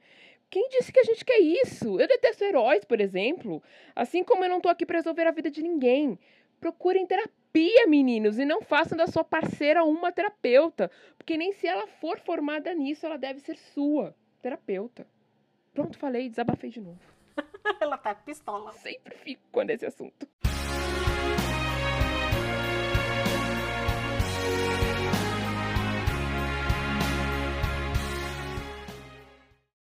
[0.49, 1.99] Quem disse que a gente quer isso?
[1.99, 3.63] Eu detesto heróis, por exemplo.
[3.95, 6.19] Assim como eu não tô aqui para resolver a vida de ninguém.
[6.60, 10.91] Procurem terapia, meninos, e não façam da sua parceira uma terapeuta.
[11.17, 15.08] Porque nem se ela for formada nisso, ela deve ser sua terapeuta.
[15.73, 17.18] Pronto, falei, desabafei de novo.
[17.80, 18.71] Ela tá pistola.
[18.73, 20.28] Sempre fico quando é esse assunto.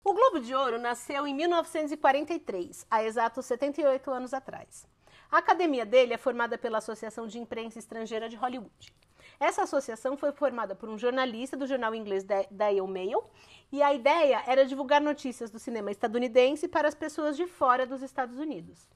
[0.05, 4.87] O Globo Globo de Ouro nasceu em 1943, há exatos 78 anos atrás.
[5.31, 8.95] A academia dele é formada pela Associação de Imprensa Estrangeira de Hollywood.
[9.41, 13.23] Essa associação foi formada por um jornalista do jornal inglês Da- Daily Mail
[13.71, 18.03] e a ideia era divulgar notícias do cinema estadunidense para as pessoas de fora dos
[18.03, 18.89] Estados Unidos.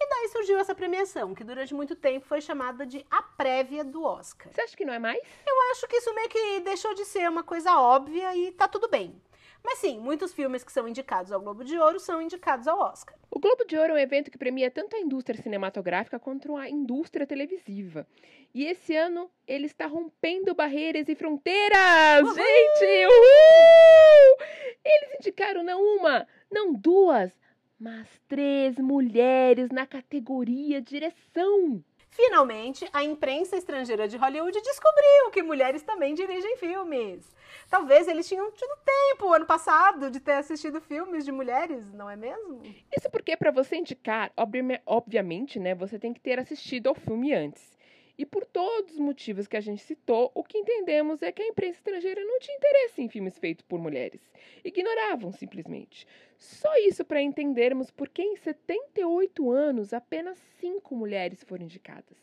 [0.00, 4.04] E daí surgiu essa premiação, que durante muito tempo foi chamada de a prévia do
[4.04, 4.52] Oscar.
[4.52, 5.18] Você acha que não é mais?
[5.44, 8.88] Eu acho que isso meio que deixou de ser uma coisa óbvia e tá tudo
[8.88, 9.20] bem.
[9.62, 13.16] Mas sim, muitos filmes que são indicados ao Globo de Ouro são indicados ao Oscar.
[13.30, 16.68] O Globo de Ouro é um evento que premia tanto a indústria cinematográfica quanto a
[16.68, 18.06] indústria televisiva.
[18.54, 22.22] E esse ano ele está rompendo barreiras e fronteiras!
[22.22, 22.34] Uhul!
[22.34, 23.06] Gente!
[23.06, 24.46] Uhul!
[24.84, 27.30] Eles indicaram não uma, não duas,
[27.78, 31.84] mas três mulheres na categoria direção.
[32.18, 37.32] Finalmente, a imprensa estrangeira de Hollywood descobriu que mulheres também dirigem filmes.
[37.70, 42.16] Talvez eles tinham tido tempo ano passado de ter assistido filmes de mulheres, não é
[42.16, 42.60] mesmo?
[42.92, 47.32] Isso porque para você indicar, obvi- obviamente, né, você tem que ter assistido ao filme
[47.32, 47.77] antes.
[48.18, 51.46] E por todos os motivos que a gente citou, o que entendemos é que a
[51.46, 54.20] imprensa estrangeira não tinha interesse em filmes feitos por mulheres.
[54.64, 56.04] Ignoravam simplesmente.
[56.36, 62.18] Só isso para entendermos por que em 78 anos apenas cinco mulheres foram indicadas.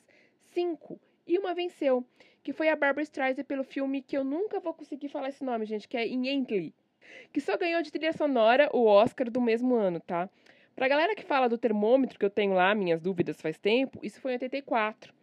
[0.51, 0.99] Cinco.
[1.25, 2.05] E uma venceu,
[2.43, 5.65] que foi a Barbara Streisand pelo filme que eu nunca vou conseguir falar esse nome,
[5.65, 6.75] gente, que é In Ently,
[7.31, 10.29] que só ganhou de trilha sonora o Oscar do mesmo ano, tá?
[10.75, 14.19] Pra galera que fala do termômetro que eu tenho lá, minhas dúvidas faz tempo, isso
[14.19, 15.14] foi em 84.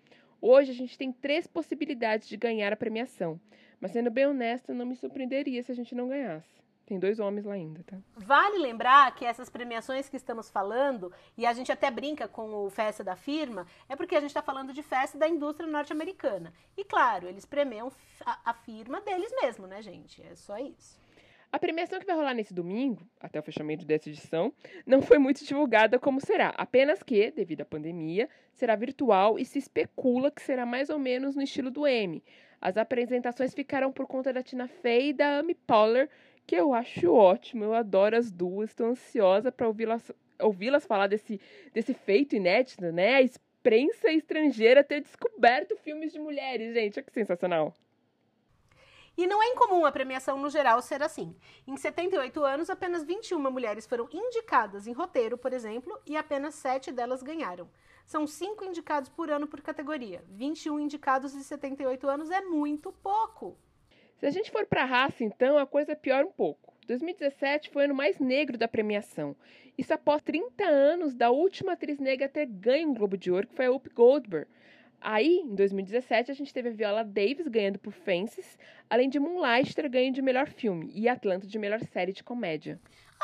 [0.45, 3.41] Hoje a gente tem três possibilidades de ganhar a premiação.
[3.81, 6.61] Mas sendo bem honesta, não me surpreenderia se a gente não ganhasse.
[6.85, 7.97] Tem dois homens lá ainda, tá?
[8.17, 12.71] Vale lembrar que essas premiações que estamos falando, e a gente até brinca com o
[12.71, 16.53] Festa da Firma, é porque a gente está falando de festa da indústria norte-americana.
[16.77, 17.93] E claro, eles premiam
[18.27, 20.21] a, firma deles mesmo, né, gente?
[20.23, 21.01] É só isso.
[21.53, 24.55] A premiação que vai rolar nesse domingo, até o fechamento dessa edição,
[24.87, 26.49] não foi muito divulgada como será.
[26.57, 31.37] Apenas que, devido à pandemia, será virtual e se especula que será mais ou menos
[31.37, 32.25] no estilo do M.
[32.59, 36.09] As apresentações ficaram por conta da Tina Fey e da Amy Poehler,
[36.47, 37.65] que eu acho ótimo.
[37.65, 40.11] Eu adoro as duas, estou ansiosa para ouvi-las
[40.41, 41.39] ouvi-las falar desse,
[41.73, 43.17] desse feito inédito, né?
[43.17, 46.99] A imprensa estrangeira ter descoberto filmes de mulheres, gente.
[46.99, 47.75] Olha que sensacional.
[49.17, 51.37] E não é incomum a premiação no geral ser assim.
[51.67, 56.91] Em 78 anos, apenas 21 mulheres foram indicadas em roteiro, por exemplo, e apenas 7
[56.91, 57.69] delas ganharam.
[58.07, 60.25] São 5 indicados por ano por categoria.
[60.29, 63.57] 21 indicados em 78 anos é muito pouco.
[64.17, 66.73] Se a gente for para a raça, então, a coisa piora um pouco.
[66.87, 69.37] 2017 foi o ano mais negro da premiação.
[69.77, 73.55] Isso após 30 anos da última atriz negra ter ganho um Globo de Ouro, que
[73.55, 74.49] foi a Whoopi Goldberg.
[75.05, 78.57] Aí, em 2017, a gente teve a Viola Davis ganhando por Fences,
[78.89, 82.81] além de Moonlight ter ganho de melhor filme e Atlanta de melhor série de comédia.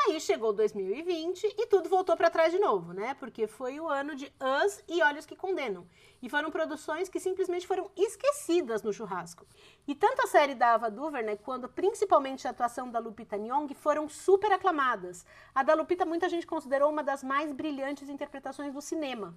[0.06, 3.14] Aí chegou 2020 e tudo voltou para trás de novo, né?
[3.14, 5.86] Porque foi o ano de Us e Olhos que Condenam.
[6.20, 9.46] E foram produções que simplesmente foram esquecidas no churrasco.
[9.86, 14.08] E tanto a série da Ava DuVernay quanto principalmente a atuação da Lupita Nyong'o foram
[14.08, 15.24] super aclamadas.
[15.54, 19.36] A da Lupita muita gente considerou uma das mais brilhantes interpretações do cinema.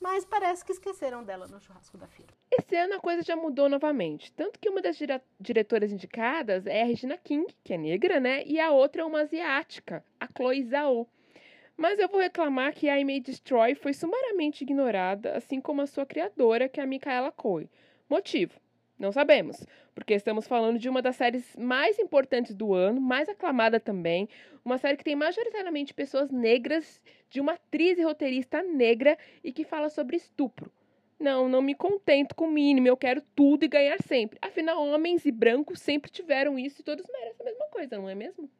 [0.00, 2.32] Mas parece que esqueceram dela no churrasco da firma.
[2.50, 4.32] Esse ano a coisa já mudou novamente.
[4.32, 8.42] Tanto que uma das dire- diretoras indicadas é a Regina King, que é negra, né?
[8.46, 11.06] E a outra é uma asiática, a Chloe Zhao.
[11.76, 15.86] Mas eu vou reclamar que a I May Destroy foi sumariamente ignorada, assim como a
[15.86, 17.70] sua criadora, que é a Micaela Coe.
[18.08, 18.58] Motivo?
[19.00, 23.80] Não sabemos, porque estamos falando de uma das séries mais importantes do ano, mais aclamada
[23.80, 24.28] também,
[24.62, 29.64] uma série que tem majoritariamente pessoas negras, de uma atriz e roteirista negra e que
[29.64, 30.70] fala sobre estupro.
[31.18, 34.38] Não, não me contento com o mínimo, eu quero tudo e ganhar sempre.
[34.42, 38.14] Afinal, homens e brancos sempre tiveram isso e todos merecem a mesma coisa, não é
[38.14, 38.50] mesmo?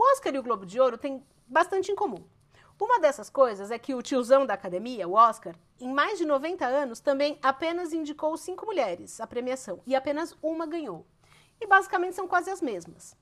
[0.00, 2.24] O Oscar e o Globo de Ouro têm bastante em comum.
[2.80, 6.64] Uma dessas coisas é que o tiozão da academia, o Oscar, em mais de 90
[6.64, 11.04] anos, também apenas indicou cinco mulheres à premiação e apenas uma ganhou.
[11.60, 13.14] E basicamente são quase as mesmas.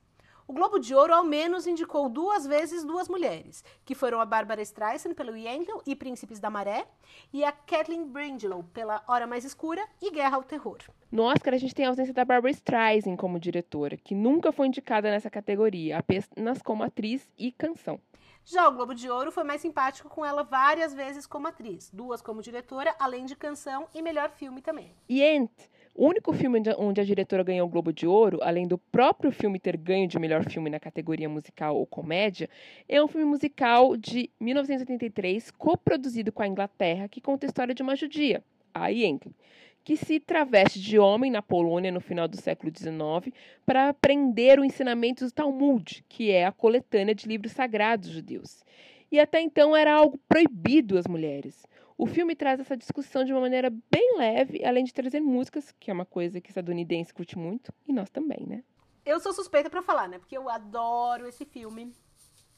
[0.49, 4.63] O Globo de Ouro ao menos indicou duas vezes duas mulheres, que foram a Bárbara
[4.63, 6.87] Streisand pelo Yentl e Príncipes da Maré
[7.31, 10.79] e a Kathleen Bringelow pela Hora Mais Escura e Guerra ao Terror.
[11.13, 14.69] No Oscar, a gente tem a ausência da Barbara Streisand como diretora, que nunca foi
[14.69, 18.01] indicada nessa categoria, apenas como atriz e canção.
[18.43, 22.23] Já o Globo de Ouro foi mais simpático com ela várias vezes como atriz, duas
[22.23, 24.95] como diretora, além de canção e melhor filme também.
[25.11, 25.51] Yent,
[25.99, 29.59] O único filme onde a- diretora ganhou o Globo de Ouro, além do próprio filme
[29.59, 32.49] ter ganho de melhor filme na categoria musical ou comédia,
[32.89, 37.83] é um filme musical de 1983, coproduzido com a Inglaterra, que conta a história de
[37.83, 39.35] uma judia, a Yankee,
[39.83, 43.35] que se traveste de homem na Polônia no final do século XIX
[43.67, 48.63] para aprender o ensinamento do Talmud, que é a coletânea de livros sagrados judeus.
[49.11, 51.67] E até então era algo proibido às mulheres.
[51.99, 55.91] O filme traz essa discussão de uma maneira bem leve, além de trazer músicas, que
[55.91, 58.63] é uma coisa que estadunidense curte muito, e nós também, né?
[59.05, 60.17] Eu sou suspeita pra falar, né?
[60.17, 61.93] Porque eu adoro esse filme.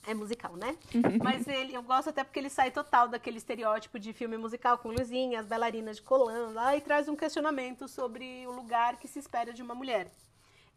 [0.06, 0.76] É musical, né?
[1.22, 4.88] Mas ele, eu gosto até porque ele sai total daquele estereótipo de filme musical com
[4.88, 9.52] luzinhas, bailarinas de colã lá e traz um questionamento sobre o lugar que se espera
[9.52, 10.10] de uma mulher.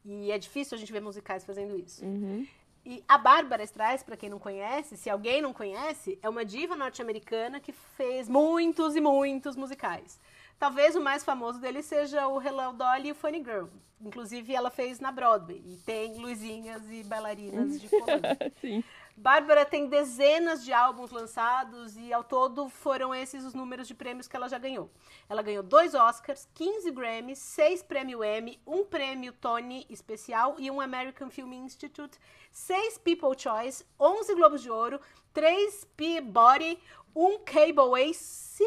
[0.03, 2.03] E é difícil a gente ver musicais fazendo isso.
[2.03, 2.45] Uhum.
[2.86, 6.76] E a Bárbara Streisand, pra quem não conhece, se alguém não conhece, é uma diva
[6.76, 10.20] norte-americana que fez muitos e muitos musicais.
[10.60, 13.68] Talvez o mais famoso dele seja o Hello Dolly e o Funny Girl.
[14.02, 15.62] Inclusive, ela fez na Broadway.
[15.66, 18.20] E tem luzinhas e bailarinas de colã.
[18.60, 18.84] Sim.
[19.16, 24.28] Bárbara tem dezenas de álbuns lançados e ao todo foram esses os números de prêmios
[24.28, 24.90] que ela já ganhou.
[25.30, 30.82] Ela ganhou dois Oscars, 15 Grammys, seis prêmio Emmy, um prêmio Tony especial e um
[30.82, 32.18] American Film Institute,
[32.54, 35.01] seis People Choice, 11 Globos de Ouro,
[35.34, 36.80] três Peabody,
[37.14, 38.64] um Cable Ace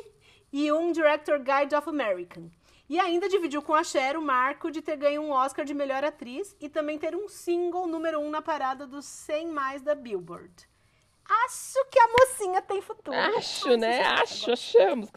[0.52, 2.50] e um Director Guide of American.
[2.88, 6.04] E ainda dividiu com a Cher o marco de ter ganho um Oscar de melhor
[6.04, 10.68] atriz e também ter um single número um na parada dos 100 mais da Billboard.
[11.28, 13.16] Acho que a mocinha tem futuro.
[13.16, 14.00] Acho, né?
[14.02, 15.10] Acho, achamos.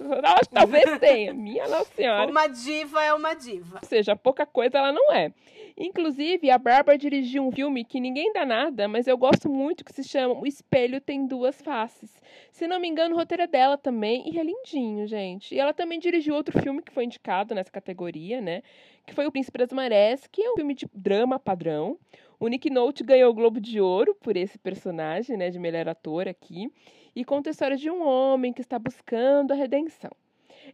[0.52, 1.34] Talvez tenha.
[1.34, 2.30] Minha Nossa Senhora.
[2.30, 3.80] Uma diva é uma diva.
[3.82, 5.32] Ou seja, pouca coisa ela não é.
[5.78, 9.94] Inclusive, a Bárbara dirigiu um filme que ninguém dá nada, mas eu gosto muito, que
[9.94, 12.12] se chama O Espelho Tem Duas Faces.
[12.52, 15.56] Se não me engano, o roteiro é dela também, e é lindinho, gente.
[15.56, 18.62] E ela também dirigiu outro filme que foi indicado nessa categoria, né?
[19.06, 21.98] Que foi O Príncipe das Marés, que é um filme de drama padrão.
[22.40, 26.26] O Nick Nolte ganhou o Globo de Ouro por esse personagem, né, de melhor ator
[26.26, 26.72] aqui,
[27.14, 30.12] e conta a história de um homem que está buscando a redenção.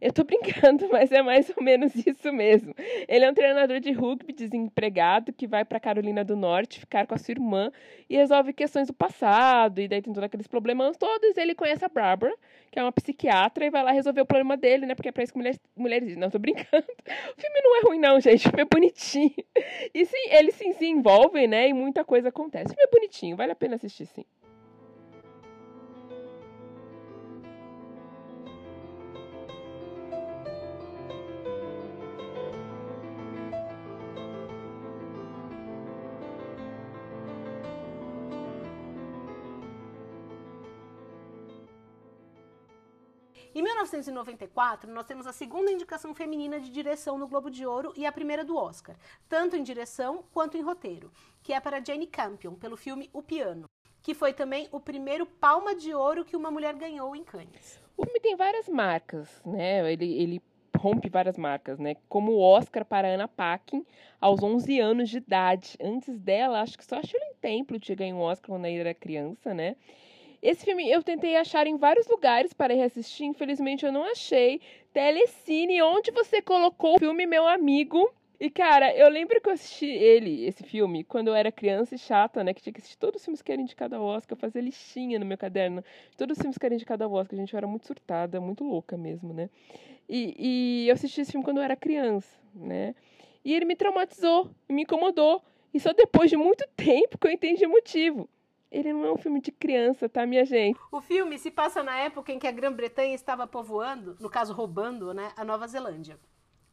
[0.00, 2.74] Eu tô brincando, mas é mais ou menos isso mesmo.
[3.08, 7.14] Ele é um treinador de rugby desempregado que vai para Carolina do Norte ficar com
[7.14, 7.70] a sua irmã
[8.08, 11.36] e resolve questões do passado, e daí tem todos aqueles problemas todos.
[11.36, 12.34] Ele conhece a Barbara,
[12.70, 14.94] que é uma psiquiatra, e vai lá resolver o problema dele, né?
[14.94, 16.16] Porque é pra isso que mulheres, mulheres.
[16.16, 16.66] Não, tô brincando.
[17.36, 18.46] O filme não é ruim, não, gente.
[18.46, 19.34] O filme é bonitinho.
[19.94, 21.68] E sim, eles sim se envolvem, né?
[21.68, 22.66] E muita coisa acontece.
[22.66, 24.24] O filme é bonitinho, vale a pena assistir, sim.
[43.56, 48.04] Em 1994, nós temos a segunda indicação feminina de direção no Globo de Ouro e
[48.04, 48.94] a primeira do Oscar,
[49.30, 51.10] tanto em direção quanto em roteiro,
[51.42, 53.64] que é para Jane Campion, pelo filme O Piano,
[54.02, 57.80] que foi também o primeiro Palma de Ouro que uma mulher ganhou em Cannes.
[57.96, 59.90] O filme tem várias marcas, né?
[59.90, 60.42] Ele, ele
[60.76, 61.96] rompe várias marcas, né?
[62.10, 63.86] Como o Oscar para Anna Paquin
[64.20, 65.78] aos 11 anos de idade.
[65.80, 68.92] Antes dela, acho que só a Shirley Temple tinha ganho um Oscar quando ela era
[68.92, 69.76] criança, né?
[70.42, 74.60] Esse filme eu tentei achar em vários lugares para reassistir, infelizmente eu não achei.
[74.92, 78.10] Telecine, onde você colocou o filme Meu Amigo?
[78.38, 81.98] E, cara, eu lembro que eu assisti ele, esse filme, quando eu era criança e
[81.98, 82.52] chata, né?
[82.52, 85.24] Que tinha que assistir todos os filmes que eram indicados ao Oscar, fazia listinha no
[85.24, 85.82] meu caderno.
[86.18, 88.96] Todos os filmes que eram indicados ao Oscar, gente, eu era muito surtada, muito louca
[88.96, 89.48] mesmo, né?
[90.06, 90.34] E,
[90.84, 92.94] e eu assisti esse filme quando eu era criança, né?
[93.42, 95.42] E ele me traumatizou, me incomodou.
[95.72, 98.28] E só depois de muito tempo que eu entendi o motivo.
[98.70, 100.78] Ele não é um filme de criança, tá, minha gente?
[100.90, 105.14] O filme se passa na época em que a Grã-Bretanha estava povoando, no caso roubando,
[105.14, 106.18] né, a Nova Zelândia.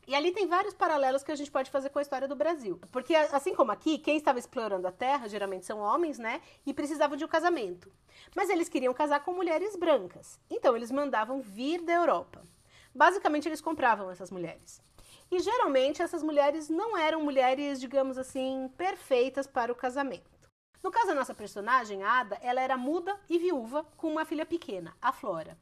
[0.05, 2.77] E ali tem vários paralelos que a gente pode fazer com a história do Brasil.
[2.91, 6.41] Porque, assim como aqui, quem estava explorando a terra geralmente são homens, né?
[6.65, 7.89] E precisavam de um casamento.
[8.35, 10.37] Mas eles queriam casar com mulheres brancas.
[10.49, 12.45] Então, eles mandavam vir da Europa.
[12.93, 14.81] Basicamente, eles compravam essas mulheres.
[15.31, 20.32] E geralmente, essas mulheres não eram mulheres, digamos assim, perfeitas para o casamento.
[20.83, 24.45] No caso da nossa personagem, a Ada, ela era muda e viúva com uma filha
[24.45, 25.57] pequena, a Flora.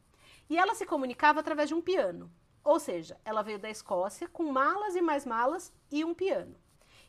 [0.49, 2.31] E ela se comunicava através de um piano.
[2.63, 6.55] Ou seja, ela veio da Escócia com malas e mais malas e um piano.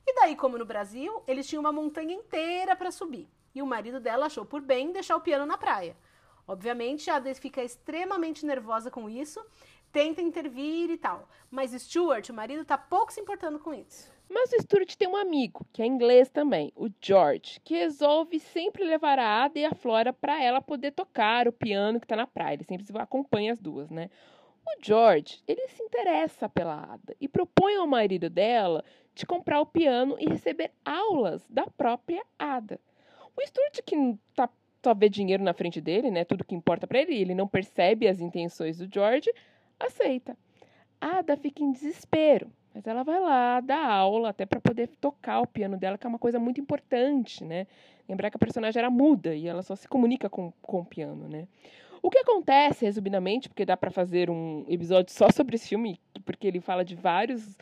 [0.06, 3.30] E daí, como no Brasil, eles tinham uma montanha inteira para subir.
[3.54, 5.96] E o marido dela achou por bem deixar o piano na praia.
[6.46, 9.42] Obviamente, a Ada fica extremamente nervosa com isso,
[9.90, 11.26] tenta intervir e tal.
[11.50, 14.11] Mas Stuart, o marido, tá pouco se importando com isso.
[14.34, 18.82] Mas o Stuart tem um amigo, que é inglês também, o George, que resolve sempre
[18.82, 22.26] levar a Ada e a Flora para ela poder tocar o piano que tá na
[22.26, 22.54] praia.
[22.54, 24.08] Ele sempre acompanha as duas, né?
[24.66, 28.82] O George, ele se interessa pela Ada e propõe ao marido dela
[29.14, 32.80] de comprar o piano e receber aulas da própria Ada.
[33.36, 34.48] O Stuart, que tá,
[34.82, 36.24] só vê dinheiro na frente dele, né?
[36.24, 39.30] Tudo que importa para ele, ele não percebe as intenções do George,
[39.78, 40.38] aceita.
[40.98, 45.46] Ada fica em desespero, mas ela vai lá dar aula até para poder tocar o
[45.46, 47.66] piano dela, que é uma coisa muito importante, né?
[48.08, 51.28] Lembrar que a personagem era muda e ela só se comunica com, com o piano,
[51.28, 51.46] né?
[52.02, 56.48] O que acontece, resumidamente, porque dá para fazer um episódio só sobre esse filme, porque
[56.48, 57.56] ele fala de vários.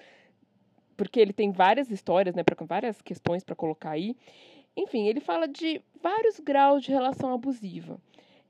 [0.96, 4.16] Porque ele tem várias histórias, né, pra, várias questões para colocar aí.
[4.76, 8.00] Enfim, ele fala de vários graus de relação abusiva.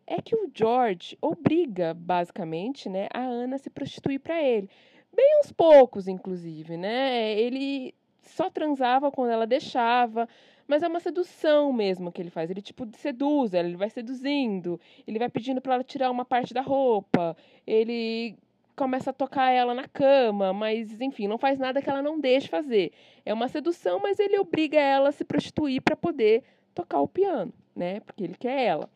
[0.06, 4.68] É que o George obriga, basicamente, né, a Ana a se prostituir para ele.
[5.12, 7.38] Bem aos poucos, inclusive, né?
[7.38, 10.28] Ele só transava quando ela deixava,
[10.66, 12.50] mas é uma sedução mesmo que ele faz.
[12.50, 16.60] Ele, tipo, seduz ele vai seduzindo, ele vai pedindo para ela tirar uma parte da
[16.60, 17.36] roupa,
[17.66, 18.36] ele
[18.76, 22.48] começa a tocar ela na cama, mas, enfim, não faz nada que ela não deixe
[22.48, 22.92] fazer.
[23.26, 26.42] É uma sedução, mas ele obriga ela a se prostituir para poder
[26.74, 28.00] tocar o piano, né?
[28.00, 28.88] Porque ele quer ela.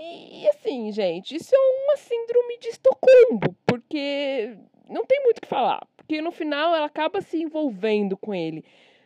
[0.00, 4.56] E, assim, gente, isso é uma síndrome de Estocolmo, porque
[4.88, 5.86] não tem muito o que falar.
[5.96, 8.64] Porque no final ela acaba se envolvendo com ele.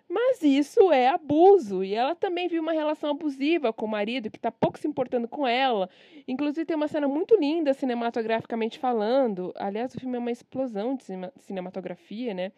[0.09, 1.85] Mas isso é abuso.
[1.85, 5.29] E ela também viu uma relação abusiva com o marido, que está pouco se importando
[5.29, 5.89] com ela.
[6.27, 9.53] Inclusive, tem uma cena muito linda cinematograficamente falando.
[9.55, 11.05] Aliás, o filme é uma explosão de
[11.41, 12.53] cinematografia, né?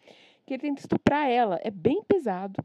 [0.45, 1.59] Que ele tenta estuprar ela.
[1.61, 2.63] É bem pesado.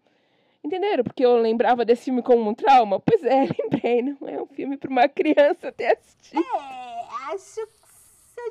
[0.63, 1.05] Entenderam?
[1.05, 3.01] Porque eu lembrava desse filme como um trauma?
[3.01, 4.03] Pois é, lembrei.
[4.03, 6.41] Não é um filme para uma criança ter assistido.
[6.41, 7.67] É, acho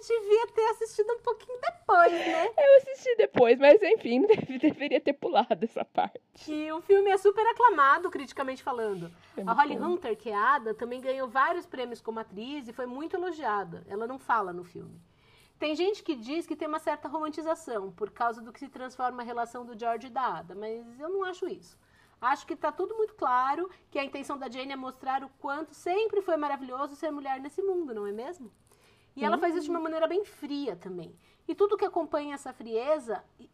[0.03, 2.47] você devia ter assistido um pouquinho depois, né?
[2.57, 6.19] Eu assisti depois, mas enfim, deve, deveria ter pulado essa parte.
[6.47, 9.11] E o filme é super aclamado, criticamente falando.
[9.37, 9.85] É A Holly bom.
[9.85, 13.83] Hunter, que é a Ada, também ganhou vários prêmios como atriz e foi muito elogiada.
[13.87, 14.99] Ela não fala no filme.
[15.57, 19.21] Tem gente que diz que tem uma certa romantização por causa do que se transforma
[19.21, 21.77] a relação do George e da Ada, mas eu não acho isso.
[22.19, 25.73] Acho que tá tudo muito claro que a intenção da Jane é mostrar o quanto
[25.73, 28.51] sempre foi maravilhoso ser mulher nesse mundo, não é mesmo?
[29.16, 31.16] E ela faz isso de uma maneira bem fria também.
[31.47, 33.49] E tudo que acompanha essa frieza, e,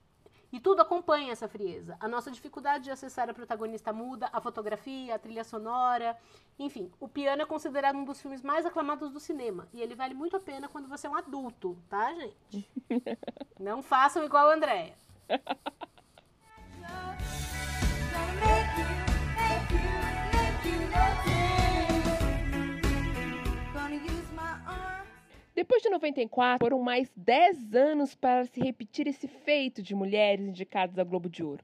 [0.51, 1.95] e tudo acompanha essa frieza.
[1.99, 6.17] A nossa dificuldade de acessar a protagonista muda, a fotografia, a trilha sonora,
[6.57, 6.91] enfim.
[6.99, 9.67] O Piano é considerado um dos filmes mais aclamados do cinema.
[9.71, 12.67] E ele vale muito a pena quando você é um adulto, tá, gente?
[13.59, 14.95] Não façam igual a Andréia.
[25.53, 30.97] Depois de 94, foram mais 10 anos para se repetir esse feito de mulheres indicadas
[30.97, 31.63] ao Globo de Ouro.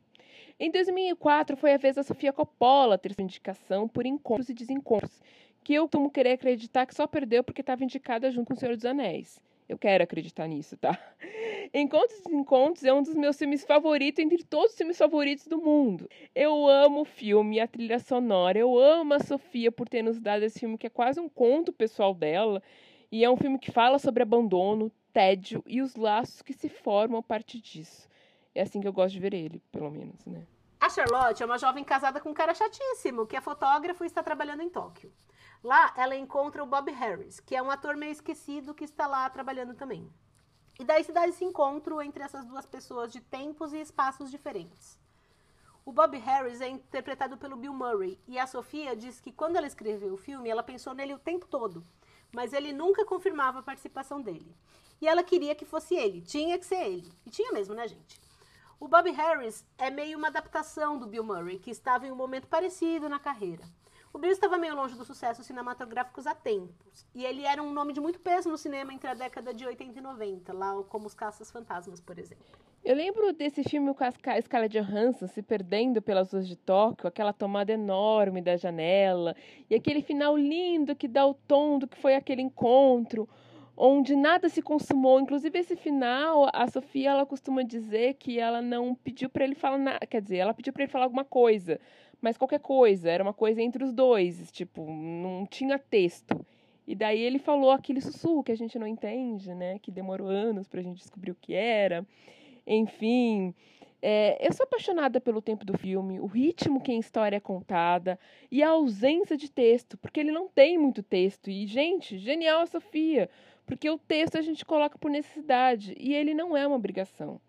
[0.59, 5.21] Em 2004, foi a vez da Sofia Coppola ter sua indicação por encontros e desencontros,
[5.63, 8.75] que eu costumo querer acreditar que só perdeu porque estava indicada junto com O Senhor
[8.75, 9.39] dos Anéis.
[9.69, 10.97] Eu quero acreditar nisso, tá?
[11.73, 15.57] Encontros e Desencontros é um dos meus filmes favoritos entre todos os filmes favoritos do
[15.57, 16.09] mundo.
[16.33, 20.43] Eu amo o filme, a trilha sonora, eu amo a Sofia por ter nos dado
[20.43, 22.63] esse filme que é quase um conto pessoal dela.
[23.12, 27.20] E é um filme que fala sobre abandono, tédio e os laços que se formam
[27.20, 28.08] a partir disso.
[28.53, 30.45] É assim que eu gosto de ver ele, pelo menos, né?
[30.80, 34.22] A Charlotte é uma jovem casada com um cara chatíssimo, que é fotógrafo e está
[34.22, 35.12] trabalhando em Tóquio.
[35.64, 39.30] Lá, ela encontra o Bob Harris, que é um ator meio esquecido que está lá
[39.30, 40.08] trabalhando também.
[40.80, 44.99] E daí se dá esse encontro entre essas duas pessoas de tempos e espaços diferentes.
[45.84, 49.66] O Bob Harris é interpretado pelo Bill Murray, e a Sofia diz que quando ela
[49.66, 51.84] escreveu o filme, ela pensou nele o tempo todo,
[52.34, 54.55] mas ele nunca confirmava a participação dele.
[54.99, 57.11] E ela queria que fosse ele, tinha que ser ele.
[57.25, 58.19] E tinha mesmo, né, gente?
[58.80, 62.47] O Bob Harris é meio uma adaptação do Bill Murray, que estava em um momento
[62.47, 63.63] parecido na carreira.
[64.13, 67.93] O Bill estava meio longe dos sucessos cinematográficos há tempos, e ele era um nome
[67.93, 71.13] de muito peso no cinema entre a década de 80 e 90, lá como Os
[71.13, 72.45] Caças Fantasmas, por exemplo.
[72.88, 77.05] Eu lembro desse filme com a Sca- Scarlett Johansson se perdendo pelas ruas de Tóquio,
[77.05, 79.35] aquela tomada enorme da janela,
[79.69, 83.27] e aquele final lindo que dá o tom do que foi aquele encontro,
[83.75, 85.19] onde nada se consumou.
[85.19, 89.77] Inclusive, esse final, a Sofia ela costuma dizer que ela não pediu para ele falar
[89.77, 90.07] nada.
[90.07, 91.81] Quer dizer, ela pediu para ele falar alguma coisa,
[92.21, 96.39] mas qualquer coisa, era uma coisa entre os dois, tipo, não tinha texto.
[96.88, 99.77] E daí ele falou aquele sussurro que a gente não entende, né?
[99.77, 102.07] Que demorou anos pra gente descobrir o que era.
[102.68, 103.55] Enfim,
[104.01, 108.20] é, eu sou apaixonada pelo tempo do filme, o ritmo que a história é contada
[108.51, 111.49] e a ausência de texto, porque ele não tem muito texto.
[111.49, 113.30] E, gente, genial a Sofia,
[113.65, 117.39] porque o texto a gente coloca por necessidade e ele não é uma obrigação.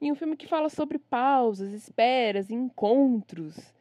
[0.00, 3.73] E um filme que fala sobre pausas, esperas, encontros.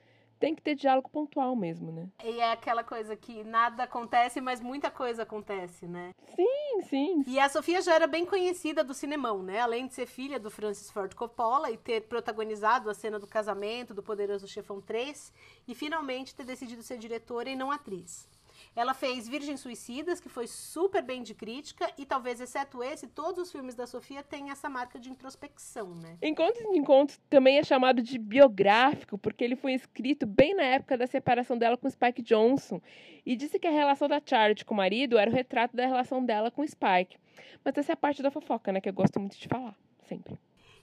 [0.44, 2.10] Tem que ter diálogo pontual mesmo, né?
[2.22, 6.14] E é aquela coisa que nada acontece, mas muita coisa acontece, né?
[6.36, 7.24] Sim, sim.
[7.26, 9.62] E a Sofia já era bem conhecida do cinemão, né?
[9.62, 13.94] Além de ser filha do Francis Ford Coppola e ter protagonizado a cena do casamento
[13.94, 15.32] do Poderoso Chefão 3
[15.66, 18.28] e finalmente ter decidido ser diretora e não atriz.
[18.76, 23.44] Ela fez Virgens Suicidas, que foi super bem de crítica, e talvez, exceto esse, todos
[23.44, 26.18] os filmes da Sofia têm essa marca de introspecção, né?
[26.22, 30.98] Encontros de Encontros também é chamado de biográfico, porque ele foi escrito bem na época
[30.98, 32.82] da separação dela com Spike Jonze.
[33.26, 36.24] E disse que a relação da Charlotte com o marido era o retrato da relação
[36.26, 37.18] dela com Spike.
[37.64, 38.82] Mas essa é a parte da fofoca, né?
[38.82, 39.76] Que eu gosto muito de falar,
[40.08, 40.38] sempre.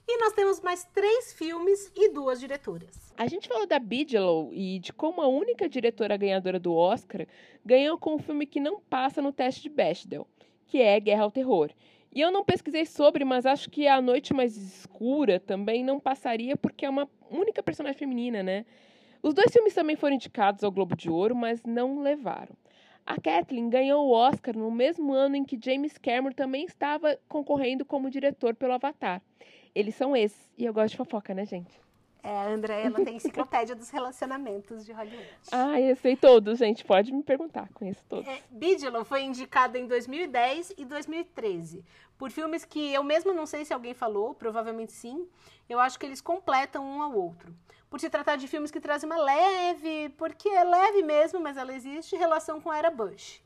[0.07, 3.13] E nós temos mais três filmes e duas diretoras.
[3.17, 7.27] A gente falou da Bigelow e de como a única diretora ganhadora do Oscar
[7.65, 10.27] ganhou com um filme que não passa no teste de Bechdel,
[10.65, 11.71] que é Guerra ao Terror.
[12.13, 16.57] E eu não pesquisei sobre, mas acho que A Noite Mais Escura também não passaria
[16.57, 18.65] porque é uma única personagem feminina, né?
[19.23, 22.55] Os dois filmes também foram indicados ao Globo de Ouro, mas não levaram.
[23.05, 27.85] A Kathleen ganhou o Oscar no mesmo ano em que James Cameron também estava concorrendo
[27.85, 29.21] como diretor pelo Avatar.
[29.73, 31.79] Eles são esses, e eu gosto de fofoca, né, gente?
[32.23, 35.27] É, a André, ela tem enciclopédia dos relacionamentos de Hollywood.
[35.51, 36.85] Ah, eu sei todos, gente.
[36.85, 38.27] Pode me perguntar, conheço todos.
[38.27, 41.83] É, Bigelow foi indicada em 2010 e 2013
[42.21, 45.27] por filmes que eu mesmo não sei se alguém falou, provavelmente sim.
[45.67, 47.51] Eu acho que eles completam um ao outro.
[47.89, 51.73] Por se tratar de filmes que trazem uma leve, porque é leve mesmo, mas ela
[51.73, 53.41] existe, relação com a era Bush.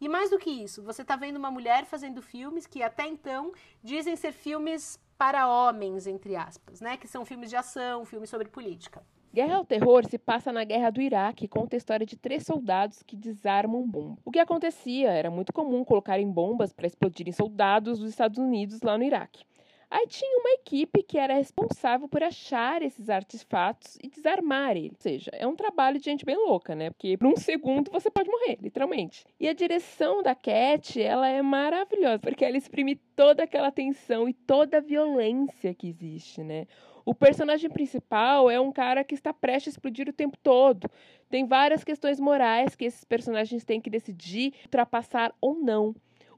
[0.00, 3.52] E mais do que isso, você está vendo uma mulher fazendo filmes que até então
[3.82, 6.98] dizem ser filmes para homens, entre aspas, né?
[6.98, 9.02] Que são filmes de ação, filmes sobre política.
[9.32, 12.44] Guerra ao Terror se passa na Guerra do Iraque e conta a história de três
[12.44, 14.20] soldados que desarmam bomba.
[14.22, 18.98] O que acontecia era muito comum colocarem bombas para explodirem soldados dos Estados Unidos lá
[18.98, 19.46] no Iraque.
[19.94, 24.90] Aí tinha uma equipe que era responsável por achar esses artefatos e desarmar eles.
[24.90, 26.90] Ou seja, é um trabalho de gente bem louca, né?
[26.90, 29.24] Porque por um segundo você pode morrer, literalmente.
[29.38, 34.34] E a direção da Cat, ela é maravilhosa, porque ela exprime toda aquela tensão e
[34.34, 36.66] toda a violência que existe, né?
[37.06, 40.90] O personagem principal é um cara que está prestes a explodir o tempo todo.
[41.30, 45.94] Tem várias questões morais que esses personagens têm que decidir ultrapassar ou não.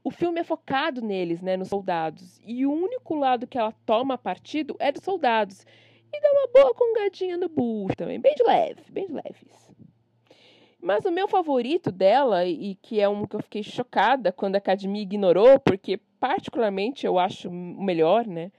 [0.07, 2.39] O filme é focado neles, né, nos soldados.
[2.45, 5.65] E o único lado que ela toma partido é dos soldados.
[6.13, 9.69] E dá uma boa congadinha no Bush também, bem de leve, bem de leves.
[10.81, 14.59] Mas o meu favorito dela, e que é um que eu fiquei chocada quando a
[14.59, 18.49] academia ignorou, porque particularmente eu acho o melhor, né?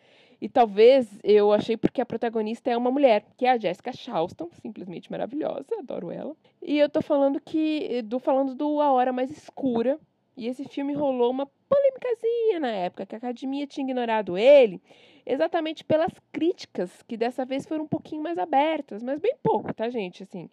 [0.42, 4.50] E talvez eu achei porque a protagonista é uma mulher, que é a Jessica Charleston,
[4.60, 6.36] simplesmente maravilhosa, adoro ela.
[6.60, 9.98] E eu tô falando que do falando do A Hora Mais Escura,
[10.38, 14.80] e esse filme rolou uma polêmicazinha na época, que a academia tinha ignorado ele,
[15.26, 19.90] exatamente pelas críticas, que dessa vez foram um pouquinho mais abertas, mas bem pouco, tá,
[19.90, 20.22] gente?
[20.22, 20.48] Assim,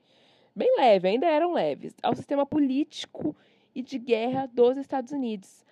[0.56, 3.36] bem leve, ainda eram leves, ao sistema político
[3.76, 5.64] e de guerra dos Estados Unidos.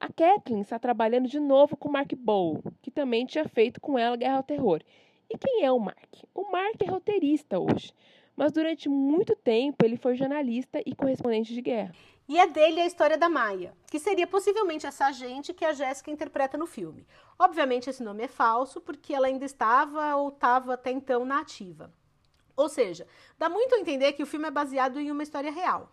[0.00, 4.16] A Kathleen está trabalhando de novo com Mark Bowl, que também tinha feito com ela
[4.16, 4.82] Guerra ao Terror.
[5.30, 6.16] E quem é o Mark?
[6.34, 7.94] O Mark é roteirista hoje,
[8.34, 11.94] mas durante muito tempo ele foi jornalista e correspondente de guerra.
[12.28, 16.10] E é dele a história da Maia, que seria possivelmente essa agente que a Jéssica
[16.10, 17.06] interpreta no filme.
[17.38, 21.92] Obviamente esse nome é falso, porque ela ainda estava ou estava até então na ativa.
[22.56, 23.06] Ou seja,
[23.38, 25.92] dá muito a entender que o filme é baseado em uma história real.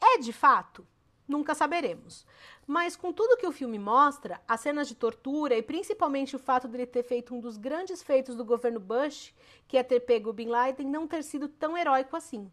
[0.00, 0.86] É de fato?
[1.26, 2.26] Nunca saberemos.
[2.66, 6.68] Mas com tudo que o filme mostra, as cenas de tortura e principalmente o fato
[6.68, 9.34] dele ter feito um dos grandes feitos do governo Bush,
[9.66, 12.50] que é ter pego Bin Laden, não ter sido tão heróico assim.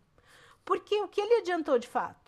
[0.63, 2.24] Porque o que ele adiantou de fato?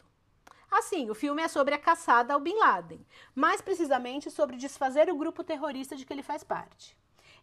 [0.71, 5.17] Assim, o filme é sobre a caçada ao Bin Laden, mais precisamente sobre desfazer o
[5.17, 6.97] grupo terrorista de que ele faz parte.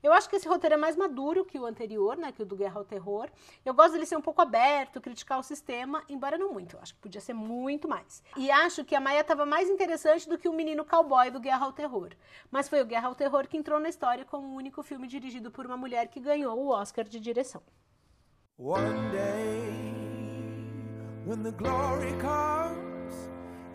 [0.05, 2.55] Eu acho que esse roteiro é mais maduro que o anterior, né, que o do
[2.55, 3.31] Guerra ao Terror.
[3.64, 6.77] Eu gosto dele ser um pouco aberto, criticar o sistema, embora não muito.
[6.77, 8.22] Eu acho que podia ser muito mais.
[8.37, 11.64] E acho que a Maia estava mais interessante do que o menino cowboy do Guerra
[11.64, 12.11] ao Terror.
[12.51, 15.51] Mas foi o Guerra ao Terror que entrou na história como o único filme dirigido
[15.51, 17.62] por uma mulher que ganhou o Oscar de direção.
[18.59, 19.95] One day,
[21.27, 22.74] when the glory comes,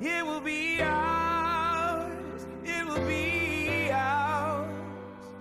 [0.02, 2.48] it will be ours.
[2.64, 4.70] It will be ours.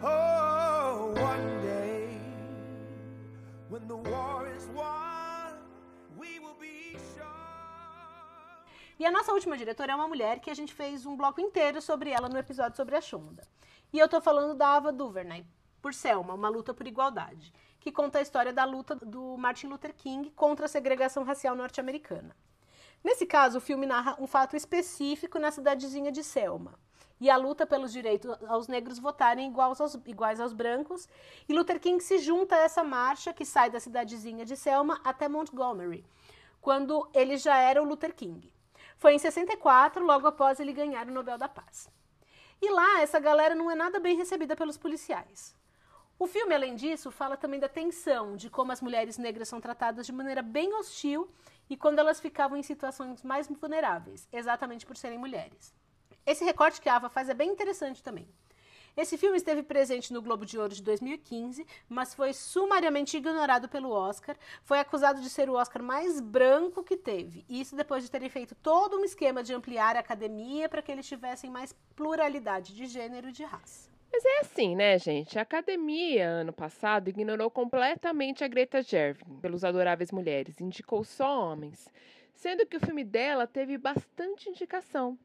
[0.03, 2.09] Oh, one day,
[3.69, 5.55] when the war is won,
[6.19, 7.27] we will be sure.
[8.99, 11.81] E a nossa última diretora é uma mulher que a gente fez um bloco inteiro
[11.81, 13.47] sobre ela no episódio sobre a Shonda.
[13.93, 15.47] E eu tô falando da Ava DuVernay,
[15.81, 19.95] por Selma, uma luta por igualdade, que conta a história da luta do Martin Luther
[19.95, 22.37] King contra a segregação racial norte-americana.
[23.03, 26.79] Nesse caso, o filme narra um fato específico na cidadezinha de Selma.
[27.21, 31.09] e a luta pelos direitos aos negros votarem iguais aos, iguais aos brancos.
[31.49, 35.29] E Luther King se junta a essa marcha que sai da cidadezinha de Selma até
[35.29, 36.05] Montgomery,
[36.61, 38.53] quando ele já era o Luther King.
[38.97, 41.91] Foi em 64, logo após ele ganhar o Nobel da Paz.
[42.61, 45.57] E lá, essa galera não é nada bem recebida pelos policiais.
[46.19, 50.05] O filme, além disso, fala também da tensão, de como as mulheres negras são tratadas
[50.05, 51.29] de maneira bem hostil
[51.69, 55.75] e quando elas ficavam em situações mais vulneráveis, exatamente por serem mulheres.
[56.25, 58.29] Esse recorte que a Ava faz é bem interessante também.
[58.99, 63.93] Esse filme esteve presente no Globo de Ouro de 2015, mas foi sumariamente ignorado pelo
[63.93, 64.37] Oscar.
[64.65, 67.45] Foi acusado de ser o Oscar mais branco que teve.
[67.49, 71.07] Isso depois de terem feito todo um esquema de ampliar a academia para que eles
[71.07, 73.98] tivessem mais pluralidade de gênero e de raça.
[74.13, 75.39] Mas é assim, né, gente?
[75.39, 81.89] A academia, ano passado, ignorou completamente a Greta Gerwig pelos Adoráveis Mulheres, indicou só homens,
[82.35, 85.19] sendo que o filme dela teve bastante indicação.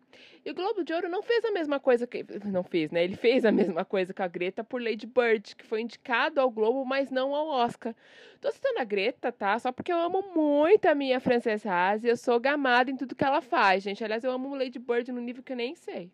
[0.45, 2.23] E o Globo de Ouro não fez a mesma coisa que.
[2.45, 3.03] Não fez, né?
[3.03, 6.51] Ele fez a mesma coisa com a Greta por Lady Bird, que foi indicado ao
[6.51, 7.95] Globo, mas não ao Oscar.
[8.41, 9.57] Tô citando a Greta, tá?
[9.57, 13.15] Só porque eu amo muito a minha Frances Ha e eu sou gamada em tudo
[13.15, 14.03] que ela faz, gente.
[14.03, 16.11] Aliás, eu amo Lady Bird no nível que eu nem sei.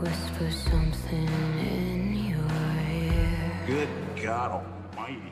[0.00, 1.28] Whisper something
[1.60, 2.40] in your
[2.90, 3.66] ear.
[3.66, 4.64] Good God
[4.96, 5.30] Almighty.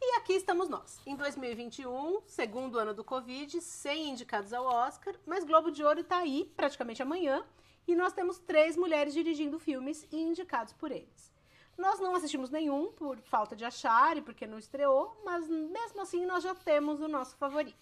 [0.00, 5.44] E aqui estamos nós, em 2021, segundo ano do Covid, sem indicados ao Oscar, mas
[5.44, 7.44] Globo de Ouro está aí, praticamente amanhã,
[7.86, 11.30] e nós temos três mulheres dirigindo filmes e indicados por eles.
[11.76, 16.24] Nós não assistimos nenhum por falta de achar e porque não estreou, mas mesmo assim
[16.24, 17.76] nós já temos o nosso favorito.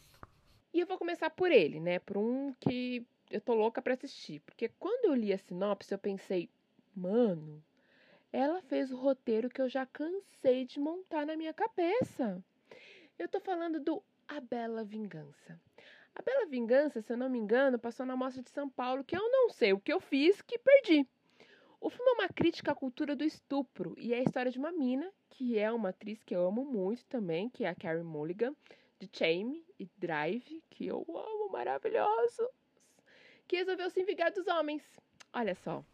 [0.74, 2.00] E eu vou começar por ele, né?
[2.00, 4.40] Por um que eu tô louca pra assistir.
[4.40, 6.48] Porque quando eu li a sinopse, eu pensei,
[6.94, 7.62] mano,
[8.32, 12.42] ela fez o roteiro que eu já cansei de montar na minha cabeça.
[13.18, 15.60] Eu tô falando do A Bela Vingança.
[16.14, 19.16] A Bela Vingança, se eu não me engano, passou na Mostra de São Paulo, que
[19.16, 21.06] eu não sei o que eu fiz, que perdi.
[21.80, 24.72] O filme é uma crítica à cultura do estupro e é a história de uma
[24.72, 28.52] mina, que é uma atriz que eu amo muito também, que é a Carey Mulligan,
[28.98, 32.48] de Chain e Drive, que eu amo, maravilhosos,
[33.48, 34.82] que resolveu se vingar dos homens.
[35.32, 35.84] Olha só,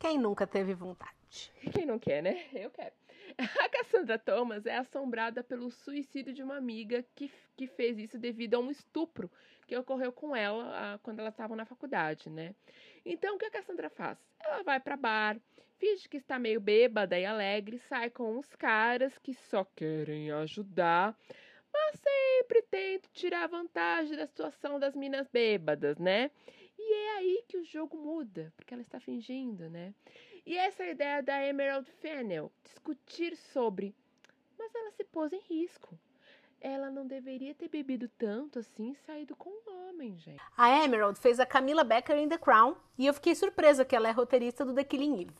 [0.00, 1.12] Quem nunca teve vontade?
[1.72, 2.44] quem não quer, né?
[2.52, 2.94] Eu quero.
[3.38, 8.54] A Cassandra Thomas é assombrada pelo suicídio de uma amiga que, que fez isso devido
[8.54, 9.28] a um estupro
[9.66, 12.54] que ocorreu com ela ah, quando elas estavam na faculdade, né?
[13.04, 14.18] Então, o que a Cassandra faz?
[14.38, 15.36] Ela vai pra bar,
[15.78, 21.18] finge que está meio bêbada e alegre, sai com uns caras que só querem ajudar,
[21.72, 26.30] mas sempre tenta tirar vantagem da situação das minas bêbadas, né?
[26.86, 29.94] E é aí que o jogo muda, porque ela está fingindo, né?
[30.44, 33.94] E essa é a ideia da Emerald Fennel, discutir sobre.
[34.58, 35.98] Mas ela se pôs em risco.
[36.60, 40.42] Ela não deveria ter bebido tanto assim e saído com um homem, gente.
[40.56, 44.08] A Emerald fez a Camila Becker em The Crown e eu fiquei surpresa que ela
[44.08, 45.34] é roteirista do The Killing Eve.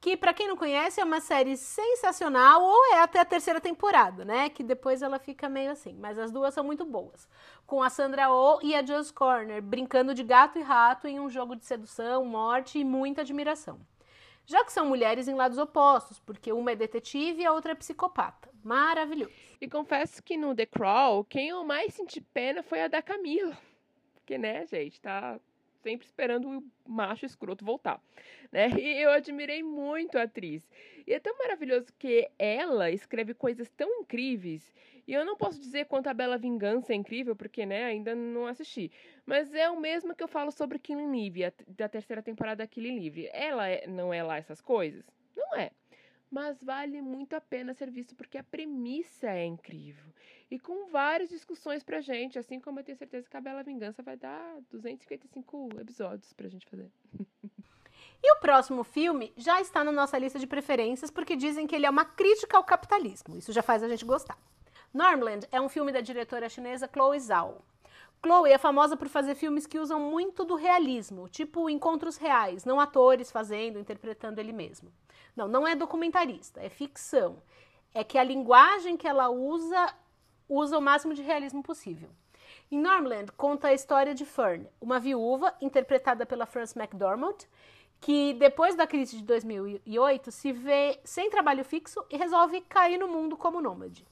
[0.00, 4.24] Que, pra quem não conhece, é uma série sensacional ou é até a terceira temporada,
[4.24, 4.50] né?
[4.50, 5.96] Que depois ela fica meio assim.
[5.98, 7.28] Mas as duas são muito boas.
[7.66, 11.30] Com a Sandra Oh e a Joss Corner brincando de gato e rato em um
[11.30, 13.80] jogo de sedução, morte e muita admiração.
[14.46, 17.74] Já que são mulheres em lados opostos, porque uma é detetive e a outra é
[17.74, 18.50] psicopata.
[18.62, 19.32] Maravilhoso.
[19.58, 23.56] E confesso que no The Crawl, quem eu mais senti pena foi a da Camila.
[24.14, 25.40] Porque, né, gente, tá
[25.84, 28.02] sempre esperando o macho escroto voltar,
[28.50, 28.70] né?
[28.70, 30.68] E eu admirei muito a atriz.
[31.06, 34.72] E é tão maravilhoso que ela escreve coisas tão incríveis.
[35.06, 38.46] E eu não posso dizer quanto a Bela Vingança é incrível, porque, né, ainda não
[38.46, 38.90] assisti.
[39.26, 43.06] Mas é o mesmo que eu falo sobre Killing Eve, da terceira temporada da Killing
[43.06, 43.28] Eve.
[43.32, 45.04] Ela é- não é lá essas coisas?
[45.36, 45.70] Não é.
[46.34, 50.12] Mas vale muito a pena ser visto porque a premissa é incrível.
[50.50, 54.02] E com várias discussões pra gente, assim como eu tenho certeza que a Bela Vingança
[54.02, 56.90] vai dar 255 episódios pra gente fazer.
[58.26, 61.84] E o próximo filme já está na nossa lista de preferências porque dizem que ele
[61.84, 63.36] é uma crítica ao capitalismo.
[63.36, 64.38] Isso já faz a gente gostar.
[64.94, 67.62] Normland é um filme da diretora chinesa Chloe Zhao.
[68.24, 72.80] Chloe é famosa por fazer filmes que usam muito do realismo, tipo encontros reais, não
[72.80, 74.90] atores fazendo, interpretando ele mesmo.
[75.36, 77.42] Não, não é documentarista, é ficção.
[77.92, 79.94] É que a linguagem que ela usa
[80.48, 82.08] usa o máximo de realismo possível.
[82.70, 87.36] Em Normland, conta a história de Fern, uma viúva interpretada pela Frances McDormand,
[88.00, 93.06] que depois da crise de 2008 se vê sem trabalho fixo e resolve cair no
[93.08, 94.06] mundo como nômade.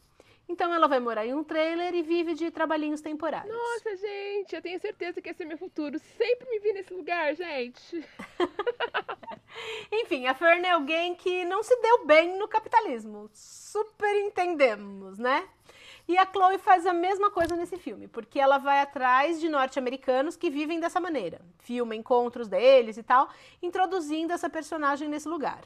[0.49, 3.55] Então ela vai morar em um trailer e vive de trabalhinhos temporários.
[3.55, 5.99] Nossa, gente, eu tenho certeza que esse é meu futuro.
[5.99, 8.05] Sempre me vi nesse lugar, gente.
[9.93, 13.31] Enfim, a Fern é alguém que não se deu bem no capitalismo.
[13.33, 15.49] Super entendemos, né?
[16.09, 20.37] E a Chloe faz a mesma coisa nesse filme, porque ela vai atrás de norte-americanos
[20.37, 21.41] que vivem dessa maneira.
[21.61, 23.29] Filma encontros deles e tal,
[23.63, 25.63] introduzindo essa personagem nesse lugar.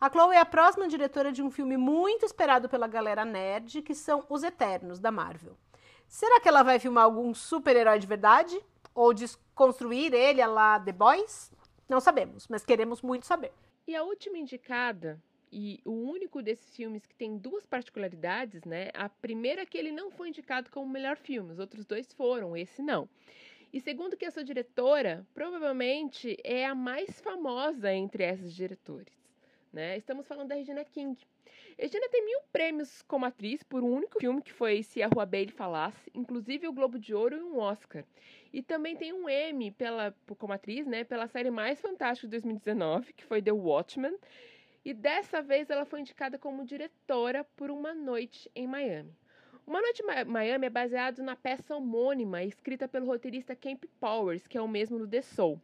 [0.00, 3.94] A Chloe é a próxima diretora de um filme muito esperado pela galera nerd, que
[3.94, 5.56] são Os Eternos, da Marvel.
[6.08, 8.60] Será que ela vai filmar algum super-herói de verdade?
[8.94, 11.52] Ou desconstruir ele a lá The Boys?
[11.88, 13.52] Não sabemos, mas queremos muito saber.
[13.86, 15.20] E a última indicada,
[15.50, 18.90] e o único desses filmes que tem duas particularidades, né?
[18.94, 22.56] A primeira é que ele não foi indicado como melhor filme, os outros dois foram,
[22.56, 23.08] esse não.
[23.72, 29.23] E segundo que essa diretora, provavelmente é a mais famosa entre esses diretores.
[29.74, 29.96] Né?
[29.96, 31.20] Estamos falando da Regina King.
[31.76, 35.26] Regina tem mil prêmios como atriz por um único filme que foi Se a Rua
[35.26, 38.04] Bailey Falasse, inclusive o Globo de Ouro e um Oscar.
[38.52, 43.14] E também tem um Emmy pela, como atriz, né, pela série mais fantástica de 2019,
[43.14, 44.16] que foi The Watchmen.
[44.84, 49.12] E dessa vez ela foi indicada como diretora por Uma Noite em Miami.
[49.66, 54.56] Uma Noite em Miami é baseado na peça homônima escrita pelo roteirista Kemp Powers, que
[54.56, 55.60] é o mesmo do The Soul.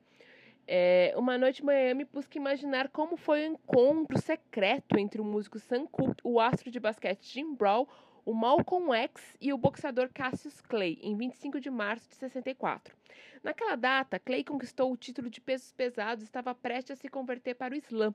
[0.72, 5.58] É, uma Noite em Miami busca imaginar como foi o encontro secreto entre o músico
[5.58, 7.88] Sam Cooke, o astro de basquete Jim Brown,
[8.24, 12.94] o Malcolm X e o boxeador Cassius Clay, em 25 de março de 64.
[13.42, 17.56] Naquela data, Clay conquistou o título de pesos pesados e estava prestes a se converter
[17.56, 18.14] para o Islã,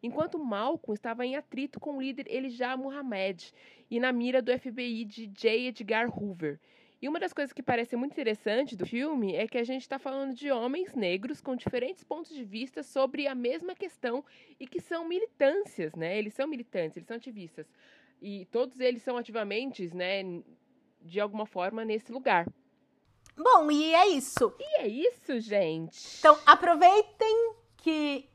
[0.00, 3.50] enquanto Malcolm estava em atrito com o líder Elijah Muhammad
[3.90, 5.66] e na mira do FBI de J.
[5.66, 6.60] Edgar Hoover.
[7.00, 9.98] E uma das coisas que parece muito interessante do filme é que a gente está
[9.98, 14.24] falando de homens negros com diferentes pontos de vista sobre a mesma questão
[14.58, 16.18] e que são militâncias, né?
[16.18, 17.66] Eles são militantes, eles são ativistas.
[18.20, 20.22] E todos eles são ativamente, né,
[21.02, 22.46] de alguma forma, nesse lugar.
[23.36, 24.54] Bom, e é isso.
[24.58, 26.18] E é isso, gente.
[26.18, 28.26] Então, aproveitem que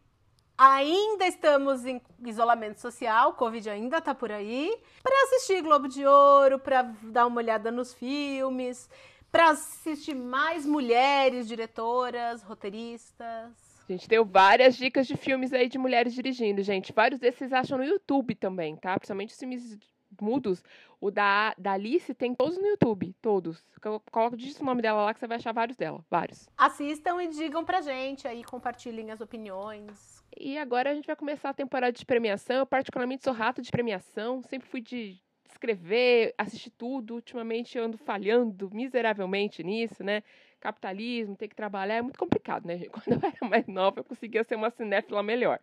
[0.61, 6.59] ainda estamos em isolamento social, Covid ainda tá por aí, para assistir Globo de Ouro,
[6.59, 8.87] para dar uma olhada nos filmes,
[9.31, 13.71] para assistir mais mulheres diretoras, roteiristas.
[13.89, 16.93] A gente deu várias dicas de filmes aí de mulheres dirigindo, gente.
[16.93, 18.93] Vários desses vocês acham no YouTube também, tá?
[18.97, 19.79] Principalmente os filmes
[20.21, 20.63] mudos.
[20.99, 23.65] O da, da Alice tem todos no YouTube, todos.
[24.11, 26.47] Coloca diz o nome dela lá que você vai achar vários dela, vários.
[26.55, 30.20] Assistam e digam pra gente aí, compartilhem as opiniões.
[30.37, 32.57] E agora a gente vai começar a temporada de premiação.
[32.57, 35.19] Eu particularmente sou rato de premiação, sempre fui de
[35.49, 37.15] escrever, assistir tudo.
[37.15, 40.23] Ultimamente eu ando falhando miseravelmente nisso, né?
[40.59, 42.85] Capitalismo, ter que trabalhar é muito complicado, né?
[42.91, 45.59] Quando eu era mais nova, eu conseguia ser uma cinéfila melhor.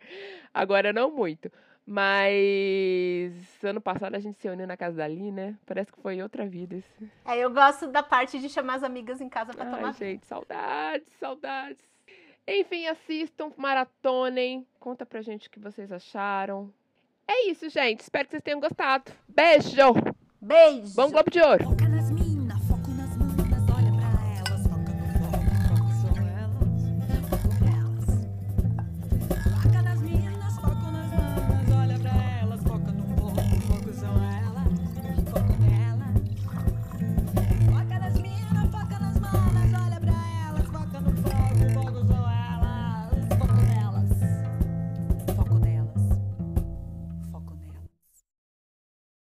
[0.53, 1.51] Agora não muito.
[1.85, 5.57] Mas ano passado a gente se uniu na casa dali, né?
[5.65, 6.75] Parece que foi outra vida.
[6.75, 7.11] Esse.
[7.25, 9.93] É, eu gosto da parte de chamar as amigas em casa pra Ai, tomar.
[9.93, 11.83] gente, saudades, saudades.
[12.49, 14.65] Enfim, assistam, maratonem.
[14.79, 16.73] Conta pra gente o que vocês acharam.
[17.27, 17.99] É isso, gente.
[17.99, 19.11] Espero que vocês tenham gostado.
[19.27, 19.93] Beijo!
[20.41, 20.95] Beijo!
[20.95, 21.98] Bom Globo de Ouro!